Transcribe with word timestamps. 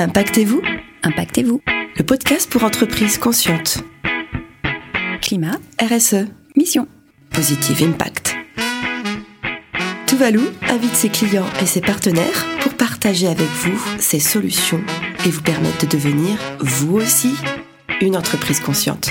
Impactez-vous 0.00 0.62
Impactez-vous. 1.02 1.60
Le 1.98 2.04
podcast 2.04 2.50
pour 2.50 2.64
entreprises 2.64 3.18
conscientes. 3.18 3.84
Climat, 5.20 5.58
RSE. 5.78 6.24
mission. 6.56 6.88
Positive 7.28 7.82
Impact. 7.82 8.34
Tuvalu 10.06 10.40
invite 10.70 10.94
ses 10.94 11.10
clients 11.10 11.44
et 11.60 11.66
ses 11.66 11.82
partenaires 11.82 12.46
pour 12.62 12.72
partager 12.72 13.26
avec 13.26 13.46
vous 13.46 13.78
ses 13.98 14.20
solutions 14.20 14.80
et 15.26 15.28
vous 15.28 15.42
permettre 15.42 15.86
de 15.86 15.90
devenir, 15.92 16.38
vous 16.60 16.96
aussi, 16.96 17.34
une 18.00 18.16
entreprise 18.16 18.60
consciente. 18.60 19.10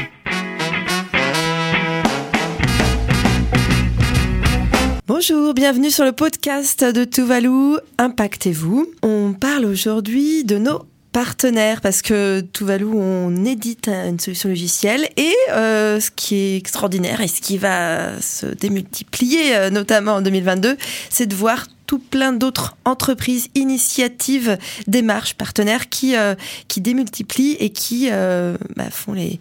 Bonjour, 5.09 5.55
bienvenue 5.55 5.89
sur 5.89 6.05
le 6.05 6.11
podcast 6.11 6.83
de 6.83 7.03
Tuvalu, 7.03 7.77
Impactez-vous. 7.97 8.85
On 9.01 9.33
parle 9.33 9.65
aujourd'hui 9.65 10.43
de 10.43 10.59
nos 10.59 10.83
partenaires 11.13 11.81
parce 11.81 12.04
que 12.04 12.41
Tuvalu, 12.41 12.86
on 12.86 13.43
édite 13.43 13.87
une 13.87 14.19
solution 14.19 14.50
logicielle 14.50 15.09
et 15.17 15.33
euh, 15.50 16.00
ce 16.00 16.11
qui 16.11 16.36
est 16.36 16.57
extraordinaire 16.57 17.21
et 17.21 17.27
ce 17.27 17.41
qui 17.41 17.57
va 17.57 18.21
se 18.21 18.45
démultiplier, 18.45 19.55
euh, 19.55 19.71
notamment 19.71 20.11
en 20.11 20.21
2022, 20.21 20.77
c'est 21.09 21.25
de 21.25 21.33
voir 21.33 21.65
tout 21.87 21.97
plein 21.97 22.31
d'autres 22.31 22.78
entreprises, 22.86 23.47
initiatives, 23.55 24.59
démarches, 24.86 25.33
partenaires 25.33 25.89
qui, 25.89 26.15
euh, 26.15 26.36
démultiplient 26.78 27.57
et 27.59 27.71
qui 27.71 28.11
bah, 28.11 28.91
font 28.91 29.14
les, 29.14 29.39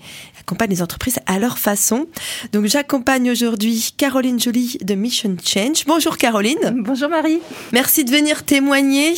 accompagnent 0.49 0.71
les 0.71 0.83
entreprises 0.83 1.19
à 1.27 1.39
leur 1.39 1.59
façon. 1.59 2.07
Donc 2.53 2.65
j'accompagne 2.65 3.31
aujourd'hui 3.31 3.93
Caroline 3.99 4.41
Joly 4.41 4.79
de 4.81 4.95
Mission 4.95 5.37
Change. 5.45 5.85
Bonjour 5.87 6.17
Caroline. 6.17 6.75
Bonjour 6.79 7.11
Marie. 7.11 7.41
Merci 7.75 8.03
de 8.03 8.11
venir 8.11 8.45
témoigner. 8.45 9.13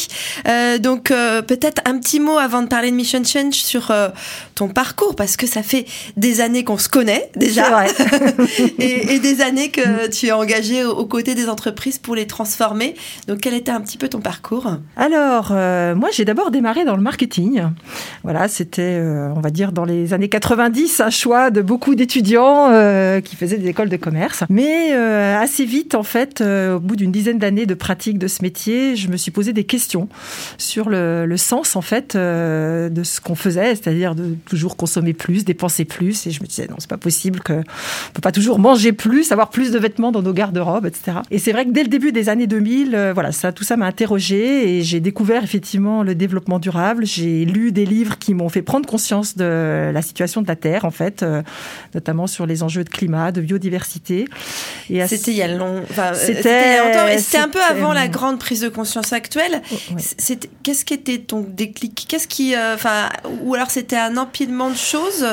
Euh, 0.48 0.78
donc 0.78 1.12
euh, 1.12 1.40
peut-être 1.40 1.82
un 1.84 2.00
petit 2.00 2.18
mot 2.18 2.36
avant 2.36 2.62
de 2.62 2.66
parler 2.66 2.90
de 2.90 2.96
Mission 2.96 3.22
Change 3.22 3.54
sur 3.54 3.92
euh, 3.92 4.08
ton 4.56 4.66
parcours 4.66 5.14
parce 5.14 5.36
que 5.36 5.46
ça 5.46 5.62
fait 5.62 5.86
des 6.16 6.40
années 6.40 6.64
qu'on 6.64 6.78
se 6.78 6.88
connaît 6.88 7.30
déjà 7.36 7.86
et, 8.80 9.14
et, 9.14 9.20
des 9.20 9.40
années 9.40 9.70
que 9.70 10.08
tu 10.08 10.26
es 10.26 10.32
engagée 10.32 10.84
aux, 10.84 10.96
aux 10.96 11.06
côtés 11.06 11.36
des 11.36 11.48
entreprises 11.48 11.98
pour 11.98 12.16
les 12.16 12.26
transformer. 12.26 12.96
Donc, 13.28 13.38
quel 13.38 13.54
était 13.54 13.70
un 13.70 13.80
petit 13.80 13.98
peu 13.98 14.08
ton 14.08 14.20
parcours? 14.20 14.78
Alors, 14.96 15.50
moi, 15.50 16.08
j'ai 16.12 16.24
d'abord 16.24 16.50
démarré 16.50 16.84
dans 16.84 16.96
le 16.96 17.02
marketing. 17.02 17.62
Voilà, 18.24 18.48
c'était, 18.48 19.00
on 19.00 19.40
va 19.40 19.50
dire, 19.50 19.70
dans 19.70 19.84
les 19.84 20.12
années 20.12 20.28
90, 20.28 21.00
un 21.00 21.10
choix 21.20 21.50
de 21.50 21.62
beaucoup 21.62 21.94
d'étudiants 21.94 22.68
euh, 22.70 23.20
qui 23.20 23.36
faisaient 23.36 23.58
des 23.58 23.68
écoles 23.68 23.88
de 23.88 23.96
commerce. 23.96 24.44
Mais 24.48 24.92
euh, 24.92 25.38
assez 25.38 25.64
vite, 25.64 25.94
en 25.94 26.02
fait, 26.02 26.40
euh, 26.40 26.76
au 26.76 26.80
bout 26.80 26.96
d'une 26.96 27.12
dizaine 27.12 27.38
d'années 27.38 27.66
de 27.66 27.74
pratique 27.74 28.18
de 28.18 28.28
ce 28.28 28.42
métier, 28.42 28.96
je 28.96 29.08
me 29.08 29.16
suis 29.16 29.30
posé 29.30 29.52
des 29.52 29.64
questions 29.64 30.08
sur 30.58 30.88
le, 30.88 31.36
sens, 31.36 31.76
en 31.76 31.82
fait, 31.82 32.16
de 32.16 33.02
ce 33.02 33.20
qu'on 33.20 33.34
faisait, 33.34 33.74
c'est-à-dire 33.74 34.14
de 34.14 34.36
toujours 34.46 34.76
consommer 34.76 35.12
plus, 35.12 35.44
dépenser 35.44 35.84
plus. 35.84 36.26
Et 36.26 36.30
je 36.30 36.42
me 36.42 36.46
disais, 36.46 36.66
non, 36.68 36.76
c'est 36.78 36.90
pas 36.90 36.96
possible 36.96 37.40
que 37.40 37.52
on 37.52 38.12
peut 38.12 38.20
pas 38.20 38.32
toujours 38.32 38.58
manger 38.58 38.92
plus, 38.92 39.32
avoir 39.32 39.50
plus 39.50 39.70
de 39.70 39.78
vêtements 39.78 40.12
dans 40.12 40.22
nos 40.22 40.32
garde-robes, 40.32 40.86
etc. 40.86 41.18
Et 41.30 41.38
c'est 41.38 41.52
vrai 41.52 41.64
que 41.64 41.70
dès 41.70 41.82
le 41.82 41.88
début 41.88 42.12
des 42.12 42.28
années 42.28 42.46
2000, 42.46 42.94
euh, 42.94 43.12
voilà, 43.12 43.32
ça, 43.32 43.52
tout 43.52 43.64
ça 43.64 43.76
m'a 43.76 43.86
interrogé 43.86 44.78
et 44.78 44.82
j'ai 44.82 45.00
découvert 45.00 45.42
effectivement 45.44 46.02
le 46.02 46.14
développement 46.14 46.58
durable. 46.58 47.04
J'ai 47.06 47.44
lu 47.44 47.72
des 47.72 47.86
livres 47.86 48.18
qui 48.18 48.34
m'ont 48.34 48.48
fait 48.48 48.62
prendre 48.62 48.86
conscience 48.86 49.36
de 49.36 49.90
la 49.92 50.02
situation 50.02 50.42
de 50.42 50.48
la 50.48 50.56
Terre, 50.56 50.84
en 50.84 50.90
fait, 50.90 51.09
euh, 51.22 51.42
notamment 51.94 52.26
sur 52.26 52.46
les 52.46 52.62
enjeux 52.62 52.84
de 52.84 52.88
climat, 52.88 53.32
de 53.32 53.40
biodiversité. 53.40 54.26
Et 54.88 55.06
c'était 55.06 55.30
il 55.32 55.36
y 55.36 55.42
a 55.42 55.48
long, 55.48 55.82
enfin, 55.90 56.12
c'était 56.14 56.78
longtemps, 56.78 57.08
et 57.08 57.18
c'était 57.18 57.38
un 57.38 57.48
peu 57.48 57.62
avant 57.62 57.92
la 57.92 58.08
grande 58.08 58.38
prise 58.38 58.60
de 58.60 58.68
conscience 58.68 59.12
actuelle. 59.12 59.62
Ouais. 59.70 60.38
Qu'est-ce 60.62 60.84
qui 60.84 60.94
était 60.94 61.18
ton 61.18 61.40
déclic? 61.40 62.06
Qu'est-ce 62.08 62.28
qui, 62.28 62.54
enfin, 62.56 63.08
euh, 63.24 63.28
ou 63.42 63.54
alors 63.54 63.70
c'était 63.70 63.96
un 63.96 64.16
empilement 64.16 64.70
de 64.70 64.76
choses? 64.76 65.26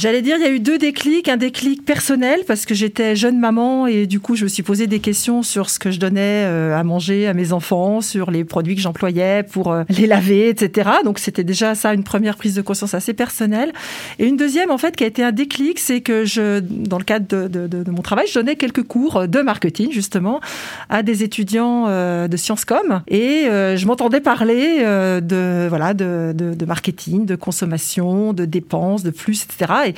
J'allais 0.00 0.22
dire, 0.22 0.36
il 0.38 0.42
y 0.42 0.46
a 0.46 0.50
eu 0.50 0.60
deux 0.60 0.78
déclics. 0.78 1.28
Un 1.28 1.36
déclic 1.36 1.84
personnel, 1.84 2.40
parce 2.46 2.64
que 2.64 2.74
j'étais 2.74 3.14
jeune 3.14 3.38
maman 3.38 3.86
et 3.86 4.06
du 4.06 4.18
coup, 4.18 4.34
je 4.34 4.44
me 4.44 4.48
suis 4.48 4.62
posé 4.62 4.86
des 4.86 4.98
questions 4.98 5.42
sur 5.42 5.68
ce 5.68 5.78
que 5.78 5.90
je 5.90 6.00
donnais 6.00 6.46
euh, 6.46 6.74
à 6.74 6.82
manger 6.84 7.28
à 7.28 7.34
mes 7.34 7.52
enfants, 7.52 8.00
sur 8.00 8.30
les 8.30 8.44
produits 8.44 8.74
que 8.76 8.80
j'employais 8.80 9.42
pour 9.42 9.70
euh, 9.70 9.82
les 9.90 10.06
laver, 10.06 10.48
etc. 10.48 10.88
Donc, 11.04 11.18
c'était 11.18 11.44
déjà 11.44 11.74
ça, 11.74 11.92
une 11.92 12.02
première 12.02 12.36
prise 12.38 12.54
de 12.54 12.62
conscience 12.62 12.94
assez 12.94 13.12
personnelle. 13.12 13.74
Et 14.18 14.26
une 14.26 14.38
deuxième, 14.38 14.70
en 14.70 14.78
fait, 14.78 14.96
qui 14.96 15.04
a 15.04 15.06
été 15.06 15.22
un 15.22 15.32
déclic, 15.32 15.78
c'est 15.78 16.00
que 16.00 16.24
je, 16.24 16.60
dans 16.60 16.96
le 16.96 17.04
cadre 17.04 17.26
de, 17.26 17.90
mon 17.90 18.00
travail, 18.00 18.24
je 18.26 18.32
donnais 18.32 18.56
quelques 18.56 18.84
cours 18.84 19.28
de 19.28 19.42
marketing, 19.42 19.92
justement, 19.92 20.40
à 20.88 21.02
des 21.02 21.24
étudiants 21.24 21.88
euh, 21.88 22.26
de 22.26 22.38
Sciences 22.38 22.64
Com. 22.64 23.02
Et 23.06 23.48
je 23.50 23.86
m'entendais 23.86 24.20
parler 24.20 24.78
de, 24.78 25.66
voilà, 25.68 25.92
de, 25.92 26.64
marketing, 26.66 27.26
de 27.26 27.36
consommation, 27.36 28.32
de 28.32 28.46
dépenses, 28.46 29.02
de 29.02 29.10
flux, 29.10 29.44
etc. 29.44 29.72
Et, 29.88 29.89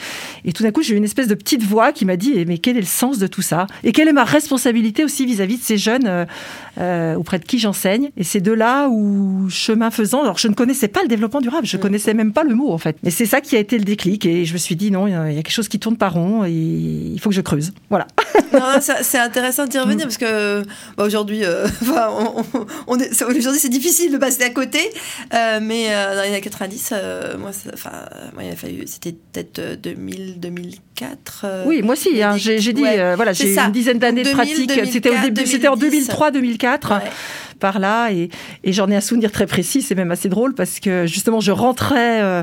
et, 0.44 0.52
tout 0.52 0.62
d'un 0.62 0.70
coup, 0.70 0.82
j'ai 0.82 0.94
eu 0.94 0.96
une 0.96 1.04
espèce 1.04 1.28
de 1.28 1.34
petite 1.34 1.62
voix 1.62 1.92
qui 1.92 2.04
m'a 2.04 2.16
dit 2.16 2.32
eh, 2.36 2.44
Mais 2.44 2.58
quel 2.58 2.76
est 2.76 2.80
le 2.80 2.86
sens 2.86 3.18
de 3.18 3.26
tout 3.26 3.42
ça? 3.42 3.66
Et 3.84 3.92
quelle 3.92 4.08
est 4.08 4.12
ma 4.12 4.24
responsabilité 4.24 5.04
aussi 5.04 5.26
vis-à-vis 5.26 5.56
-vis 5.56 5.58
de 5.58 5.64
ces 5.64 5.78
jeunes 5.78 6.06
euh, 6.06 6.24
euh, 6.78 7.14
auprès 7.14 7.38
de 7.38 7.44
qui 7.44 7.58
j'enseigne? 7.58 8.10
Et 8.16 8.24
c'est 8.24 8.40
de 8.40 8.52
là 8.52 8.88
où, 8.88 9.48
chemin 9.50 9.90
faisant, 9.90 10.22
alors 10.22 10.38
je 10.38 10.48
ne 10.48 10.54
connaissais 10.54 10.88
pas 10.88 11.02
le 11.02 11.08
développement 11.08 11.40
durable, 11.40 11.66
je 11.66 11.76
ne 11.76 11.80
mmh. 11.80 11.82
connaissais 11.82 12.14
même 12.14 12.32
pas 12.32 12.44
le 12.44 12.54
mot 12.54 12.72
en 12.72 12.78
fait. 12.78 12.96
Mais 13.02 13.10
c'est 13.10 13.26
ça 13.26 13.40
qui 13.40 13.56
a 13.56 13.58
été 13.58 13.78
le 13.78 13.84
déclic. 13.84 14.26
Et 14.26 14.44
je 14.44 14.52
me 14.52 14.58
suis 14.58 14.76
dit 14.76 14.90
Non, 14.90 15.06
il 15.06 15.12
y 15.12 15.14
a 15.14 15.42
quelque 15.42 15.50
chose 15.50 15.68
qui 15.68 15.78
tourne 15.78 15.96
pas 15.96 16.08
rond 16.08 16.44
et 16.44 16.50
il 16.50 17.20
faut 17.20 17.30
que 17.30 17.36
je 17.36 17.40
creuse. 17.40 17.72
Voilà. 17.90 18.06
c'est 18.80 19.18
intéressant 19.18 19.66
d'y 19.66 19.78
revenir 19.78 20.06
mmh. 20.06 20.08
parce 20.08 20.18
que 20.18 20.62
bah, 20.96 21.04
aujourd'hui, 21.04 21.44
euh, 21.44 21.66
on, 21.86 22.44
on 22.86 22.98
est, 22.98 23.22
aujourd'hui 23.22 23.60
c'est 23.60 23.68
difficile 23.68 24.12
de 24.12 24.18
passer 24.18 24.42
à 24.42 24.50
côté. 24.50 24.80
Euh, 25.34 25.60
mais 25.62 25.88
dans 25.88 26.22
les 26.22 26.28
années 26.28 26.40
90, 26.40 26.94
moi, 27.38 27.50
moi, 28.34 28.44
il 28.44 28.52
a 28.52 28.56
fallu, 28.56 28.82
c'était 28.86 29.12
peut-être 29.12 29.71
2000, 29.76 30.40
2004. 30.40 31.42
Euh, 31.44 31.64
oui, 31.66 31.82
moi 31.82 31.94
aussi. 31.94 32.22
Hein, 32.22 32.36
j'ai 32.36 32.58
dit, 32.58 32.82
ouais, 32.82 32.98
euh, 32.98 33.16
voilà, 33.16 33.32
j'ai 33.32 33.56
une 33.56 33.72
dizaine 33.72 33.98
d'années 33.98 34.22
de 34.22 34.30
pratique. 34.30 34.70
C'était 34.90 35.68
en 35.68 35.76
2003-2004. 35.76 36.94
Ouais. 36.94 37.10
Par 37.60 37.78
là, 37.78 38.10
et, 38.10 38.28
et 38.64 38.72
j'en 38.72 38.90
ai 38.90 38.96
un 38.96 39.00
souvenir 39.00 39.30
très 39.30 39.46
précis. 39.46 39.82
C'est 39.82 39.94
même 39.94 40.10
assez 40.10 40.28
drôle 40.28 40.52
parce 40.54 40.80
que 40.80 41.06
justement, 41.06 41.38
je 41.38 41.52
rentrais 41.52 42.20
euh, 42.20 42.42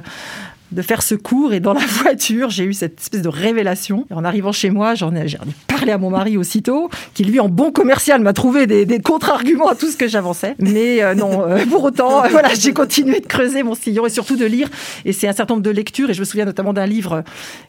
de 0.71 0.81
faire 0.81 1.01
ce 1.01 1.15
cours 1.15 1.53
et 1.53 1.59
dans 1.59 1.73
la 1.73 1.85
voiture, 1.85 2.49
j'ai 2.49 2.63
eu 2.63 2.73
cette 2.73 2.99
espèce 2.99 3.21
de 3.21 3.29
révélation. 3.29 4.05
Et 4.09 4.13
en 4.13 4.23
arrivant 4.23 4.51
chez 4.51 4.69
moi, 4.69 4.95
j'en 4.95 5.15
ai, 5.15 5.25
ai 5.25 5.37
parlé 5.67 5.91
à 5.91 5.97
mon 5.97 6.09
mari 6.09 6.37
aussitôt, 6.37 6.89
qui 7.13 7.23
lui, 7.23 7.39
en 7.39 7.49
bon 7.49 7.71
commercial, 7.71 8.21
m'a 8.21 8.33
trouvé 8.33 8.67
des, 8.67 8.85
des 8.85 8.99
contre-arguments 8.99 9.69
à 9.69 9.75
tout 9.75 9.89
ce 9.89 9.97
que 9.97 10.07
j'avançais. 10.07 10.55
Mais 10.59 11.01
euh, 11.01 11.15
non, 11.15 11.43
euh, 11.43 11.65
pour 11.69 11.83
autant, 11.83 12.23
euh, 12.23 12.27
voilà, 12.29 12.53
j'ai 12.53 12.73
continué 12.73 13.19
de 13.19 13.27
creuser 13.27 13.63
mon 13.63 13.75
sillon 13.75 14.05
et 14.05 14.09
surtout 14.09 14.35
de 14.35 14.45
lire. 14.45 14.69
Et 15.05 15.13
c'est 15.13 15.27
un 15.27 15.33
certain 15.33 15.55
nombre 15.55 15.65
de 15.65 15.71
lectures. 15.71 16.09
Et 16.09 16.13
je 16.13 16.19
me 16.19 16.25
souviens 16.25 16.45
notamment 16.45 16.73
d'un 16.73 16.85
livre 16.85 17.23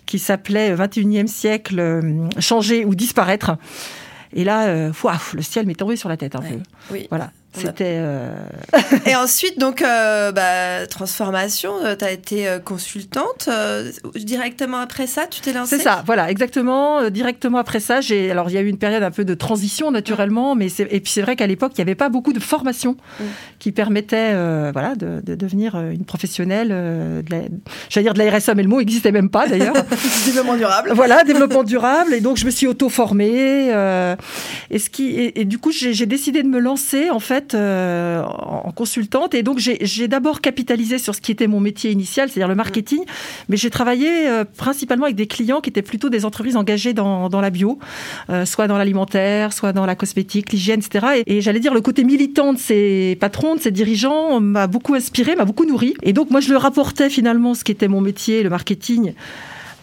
qui 0.06 0.18
s'appelait 0.18 0.74
21e 0.74 1.26
siècle, 1.26 2.02
changer 2.38 2.84
ou 2.84 2.94
disparaître. 2.94 3.56
Et 4.32 4.44
là, 4.44 4.68
euh, 4.68 4.92
le 5.34 5.42
ciel 5.42 5.66
m'est 5.66 5.74
tombé 5.74 5.96
sur 5.96 6.08
la 6.08 6.16
tête 6.16 6.36
un 6.36 6.40
ouais. 6.40 6.50
peu. 6.50 6.58
Oui. 6.92 7.06
Voilà. 7.10 7.32
C'était. 7.52 7.96
Euh... 7.98 8.32
et 9.06 9.16
ensuite, 9.16 9.58
donc, 9.58 9.82
euh, 9.82 10.30
bah, 10.30 10.86
transformation, 10.86 11.72
euh, 11.84 11.96
tu 11.96 12.04
as 12.04 12.12
été 12.12 12.46
consultante. 12.64 13.48
Euh, 13.48 13.90
directement 14.14 14.78
après 14.78 15.08
ça, 15.08 15.26
tu 15.26 15.40
t'es 15.40 15.52
lancée? 15.52 15.76
C'est 15.76 15.82
ça, 15.82 16.02
voilà, 16.06 16.30
exactement. 16.30 17.10
Directement 17.10 17.58
après 17.58 17.80
ça, 17.80 18.00
j'ai. 18.00 18.30
Alors, 18.30 18.50
il 18.50 18.54
y 18.54 18.58
a 18.58 18.60
eu 18.60 18.68
une 18.68 18.78
période 18.78 19.02
un 19.02 19.10
peu 19.10 19.24
de 19.24 19.34
transition, 19.34 19.90
naturellement, 19.90 20.54
mais 20.54 20.68
et 20.78 21.00
puis 21.00 21.12
c'est 21.12 21.22
vrai 21.22 21.34
qu'à 21.34 21.46
l'époque, 21.46 21.72
il 21.74 21.80
n'y 21.80 21.82
avait 21.82 21.96
pas 21.96 22.08
beaucoup 22.08 22.32
de 22.32 22.40
formation 22.40 22.92
mmh. 22.92 23.24
qui 23.58 23.72
permettait 23.72 24.32
voilà, 24.72 24.94
de, 24.94 25.20
de, 25.24 25.34
devenir 25.34 25.74
une 25.76 26.04
professionnelle. 26.04 26.68
De 26.68 27.30
la... 27.30 27.42
J'allais 27.88 28.04
dire 28.04 28.14
de 28.14 28.18
la 28.18 28.36
RSA, 28.36 28.54
mais 28.54 28.62
le 28.62 28.68
mot 28.68 28.78
n'existait 28.78 29.12
même 29.12 29.28
pas, 29.28 29.48
d'ailleurs. 29.48 29.74
développement 30.24 30.56
durable. 30.56 30.92
Voilà, 30.94 31.24
développement 31.24 31.64
durable. 31.64 32.14
Et 32.14 32.20
donc, 32.20 32.36
je 32.36 32.46
me 32.46 32.50
suis 32.50 32.68
auto-formée. 32.68 33.70
et, 34.70 34.78
ce 34.78 34.88
qui... 34.88 35.10
et, 35.10 35.40
et 35.40 35.44
du 35.44 35.58
coup, 35.58 35.72
j'ai 35.72 36.06
décidé 36.06 36.44
de 36.44 36.48
me 36.48 36.60
lancer, 36.60 37.10
en 37.10 37.18
fait, 37.18 37.39
euh, 37.54 38.22
en 38.22 38.72
consultante 38.72 39.34
et 39.34 39.42
donc 39.42 39.58
j'ai 39.58 40.08
d'abord 40.08 40.40
capitalisé 40.40 40.98
sur 40.98 41.14
ce 41.14 41.20
qui 41.20 41.32
était 41.32 41.46
mon 41.46 41.60
métier 41.60 41.90
initial, 41.90 42.28
c'est-à-dire 42.28 42.48
le 42.48 42.54
marketing, 42.54 43.00
mais 43.48 43.56
j'ai 43.56 43.70
travaillé 43.70 44.28
euh, 44.28 44.44
principalement 44.44 45.04
avec 45.04 45.16
des 45.16 45.26
clients 45.26 45.60
qui 45.60 45.70
étaient 45.70 45.82
plutôt 45.82 46.08
des 46.08 46.24
entreprises 46.24 46.56
engagées 46.56 46.92
dans, 46.92 47.28
la 47.40 47.50
bio, 47.50 47.78
euh, 48.28 48.44
soit 48.44 48.66
dans 48.66 48.78
l'alimentaire, 48.78 49.52
soit 49.52 49.72
dans 49.72 49.86
la 49.86 49.94
cosmétique, 49.94 50.52
l'hygiène, 50.52 50.80
etc. 50.80 51.22
Et, 51.26 51.36
et 51.36 51.40
j'allais 51.40 51.60
dire 51.60 51.74
le 51.74 51.80
côté 51.80 52.04
militant 52.04 52.52
de 52.52 52.58
ces 52.58 53.16
patrons, 53.20 53.56
de 53.56 53.60
ces 53.60 53.70
dirigeants 53.70 54.40
m'a 54.40 54.66
beaucoup 54.66 54.94
inspiré, 54.94 55.36
m'a 55.36 55.44
beaucoup 55.44 55.64
nourri. 55.64 55.94
Et 56.02 56.12
donc 56.12 56.30
moi 56.30 56.40
je 56.40 56.52
leur 56.52 56.64
apportais 56.64 57.10
finalement 57.10 57.54
ce 57.54 57.64
qui 57.64 57.72
était 57.72 57.88
mon 57.88 58.00
métier, 58.00 58.42
le 58.42 58.50
marketing 58.50 59.14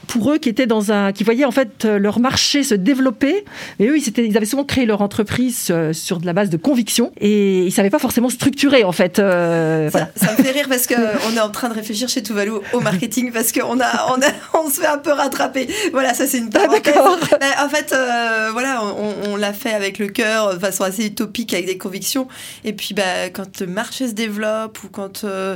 pour 0.08 0.32
eux 0.32 0.38
qui 0.38 0.50
étaient 0.50 0.68
dans 0.68 0.92
un, 0.92 1.12
qui 1.12 1.24
voyaient 1.24 1.46
en 1.46 1.52
fait 1.52 1.86
leur 1.86 2.20
marché 2.20 2.64
se 2.64 2.76
développer. 2.76 3.46
Mais 3.80 3.88
eux, 3.88 3.98
ils, 3.98 4.08
étaient, 4.08 4.26
ils 4.26 4.38
avaient 4.38 4.46
souvent 4.46 4.64
créé 4.64 4.86
leur 4.86 5.02
entreprise 5.02 5.68
euh, 5.70 5.94
sur 5.94 6.20
de 6.20 6.26
la 6.26 6.34
base 6.34 6.50
de 6.50 6.58
conviction 6.58 7.12
et 7.20 7.64
ils 7.66 7.72
savaient 7.72 7.90
pas 7.90 8.00
forcément 8.00 8.30
structurer 8.30 8.84
en 8.84 8.92
fait. 8.92 9.20
Euh, 9.20 9.90
ça, 9.90 9.92
voilà. 9.92 10.10
ça, 10.16 10.32
me 10.32 10.44
fait 10.44 10.52
rire 10.52 10.68
parce 10.70 10.88
que 10.88 10.96
on 11.30 11.36
est 11.36 11.40
en 11.40 11.50
train 11.50 11.70
de 11.70 11.74
réfléchir 11.74 12.10
chez 12.10 12.24
Tuvalu 12.24 12.52
au 12.74 12.80
marketing 12.80 13.32
parce 13.32 13.52
qu'on 13.52 13.80
a, 13.80 14.08
on 14.10 14.22
a, 14.22 14.32
on 14.66 14.70
se 14.70 14.82
fait 14.82 14.88
un 14.88 14.98
peu 14.98 15.12
rattraper. 15.12 15.68
Voilà, 15.92 16.14
ça 16.14 16.28
c'est 16.28 16.40
une 16.40 16.50
Ah, 16.56 16.68
parenthèse. 16.68 17.40
Ah, 17.42 17.66
en 17.66 17.70
fait, 17.70 17.94
euh, 17.94 18.50
voilà, 18.52 18.84
on, 18.84 19.32
on 19.32 19.36
l'a 19.36 19.54
fait 19.54 19.74
avec 19.74 20.00
le 20.00 20.08
cœur, 20.08 20.54
de 20.54 20.60
façon 20.60 20.84
assez 20.84 21.06
utopique, 21.06 21.54
avec 21.54 21.66
des 21.66 21.78
convictions. 21.78 22.28
Et 22.64 22.74
puis, 22.74 22.94
bah, 22.94 23.30
quand 23.34 23.60
le 23.60 23.68
marché 23.68 24.08
se 24.08 24.14
développe 24.14 24.84
ou 24.84 24.90
quand 24.90 25.24
euh, 25.24 25.56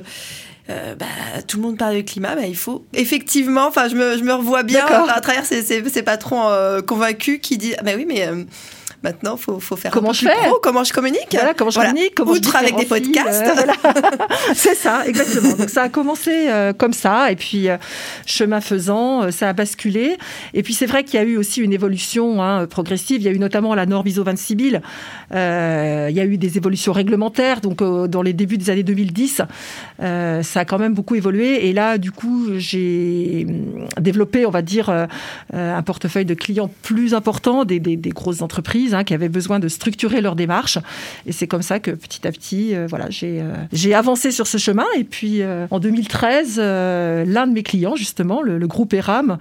euh, 0.72 0.96
bah, 0.96 1.06
tout 1.48 1.58
le 1.58 1.64
monde 1.64 1.78
parle 1.78 1.96
de 1.96 2.02
climat, 2.02 2.36
bah, 2.36 2.46
il 2.46 2.56
faut 2.56 2.86
effectivement, 2.94 3.68
enfin, 3.68 3.88
je 3.88 3.96
me, 3.96 4.18
je 4.18 4.24
me 4.24 4.34
revois 4.34 4.64
bien 4.64 4.86
à 4.86 5.22
travers 5.22 5.46
ces, 5.46 5.62
ces, 5.62 5.88
ces 5.90 6.04
patrons 6.04 6.50
euh, 6.50 6.82
convaincus 6.82 7.40
qui 7.42 7.58
disent, 7.58 7.76
bah 7.84 7.92
oui, 7.96 8.06
mais 8.08 8.28
euh, 8.28 8.44
Maintenant, 9.04 9.36
faut, 9.36 9.60
faut 9.60 9.76
faire 9.76 9.92
comment 9.92 10.10
un 10.10 10.12
peu 10.12 10.18
je 10.20 10.26
plus 10.28 10.36
fais 10.36 10.48
pro, 10.48 10.60
comment 10.62 10.84
je 10.84 10.94
communique. 10.94 11.28
Voilà, 11.32 11.54
comment 11.56 11.72
je 11.72 11.80
communique, 11.80 12.14
comment 12.16 12.32
Outre 12.34 12.52
je 12.52 12.58
avec 12.58 12.76
des 12.78 12.86
podcasts. 12.86 13.42
euh, 13.48 13.54
voilà. 13.56 13.74
c'est 14.54 14.76
ça, 14.76 15.08
exactement. 15.08 15.56
Donc 15.56 15.70
ça 15.72 15.84
a 15.84 15.90
commencé 15.90 16.32
euh, 16.50 16.72
comme 16.72 16.94
ça, 16.94 17.32
et 17.32 17.36
puis 17.36 17.68
euh, 17.68 17.78
chemin 18.28 18.62
faisant, 18.62 19.32
ça 19.32 19.50
a 19.50 19.54
basculé. 19.54 20.18
Et 20.54 20.62
puis 20.62 20.76
c'est 20.76 20.86
vrai 20.86 21.04
qu'il 21.04 21.16
y 21.20 21.24
a 21.24 21.26
eu 21.26 21.36
aussi 21.38 21.62
une 21.62 21.74
évolution 21.74 22.44
hein, 22.44 22.68
progressive. 22.68 23.22
Il 23.22 23.24
y 23.24 23.28
a 23.28 23.32
eu 23.32 23.40
notamment 23.40 23.74
la 23.74 23.88
norme 23.88 24.08
ISO 24.08 24.24
26000. 24.24 24.82
Euh, 25.34 26.08
il 26.10 26.16
y 26.16 26.20
a 26.20 26.26
eu 26.26 26.38
des 26.38 26.58
évolutions 26.58 26.94
réglementaires. 26.94 27.62
Donc 27.62 27.82
dans 27.82 28.22
les 28.22 28.34
débuts 28.34 28.58
des 28.60 28.70
années 28.70 28.84
2010, 28.84 29.42
euh, 30.02 30.44
ça 30.44 30.60
a 30.60 30.66
quand 30.66 30.78
même 30.78 30.94
beaucoup 30.94 31.16
évolué. 31.16 31.68
Et 31.68 31.74
là, 31.74 31.98
du 31.98 32.12
coup, 32.12 32.50
j'ai 32.58 33.48
hum, 33.50 33.88
développé, 34.00 34.46
on 34.46 34.52
va 34.52 34.62
dire, 34.62 35.08
un 35.54 35.82
portefeuille 35.82 36.26
de 36.26 36.36
clients 36.36 36.70
plus 36.84 37.16
important, 37.16 37.66
des, 37.66 37.80
des- 37.80 37.96
des 37.98 38.10
grosses 38.12 38.42
entreprises 38.44 38.91
hein, 38.94 39.04
qui 39.04 39.14
avaient 39.14 39.30
besoin 39.30 39.60
de 39.60 39.68
structurer 39.68 40.22
leur 40.22 40.36
démarche. 40.36 40.78
Et 41.26 41.32
c'est 41.32 41.48
comme 41.48 41.62
ça 41.62 41.80
que 41.80 41.92
petit 41.92 42.28
à 42.28 42.32
petit, 42.32 42.76
euh, 42.76 42.88
voilà, 42.90 43.10
j'ai 43.10 43.42
euh, 43.42 43.98
avancé 43.98 44.32
sur 44.32 44.48
ce 44.48 44.58
chemin. 44.58 44.86
Et 44.98 45.04
puis 45.04 45.42
euh, 45.42 45.68
en 45.72 45.80
2013, 45.80 46.58
euh, 46.58 47.26
l'un 47.26 47.48
de 47.48 47.54
mes 47.54 47.64
clients, 47.64 47.96
justement, 47.96 48.42
le, 48.42 48.58
le 48.58 48.68
groupe 48.68 48.94
ERAM, 48.94 49.38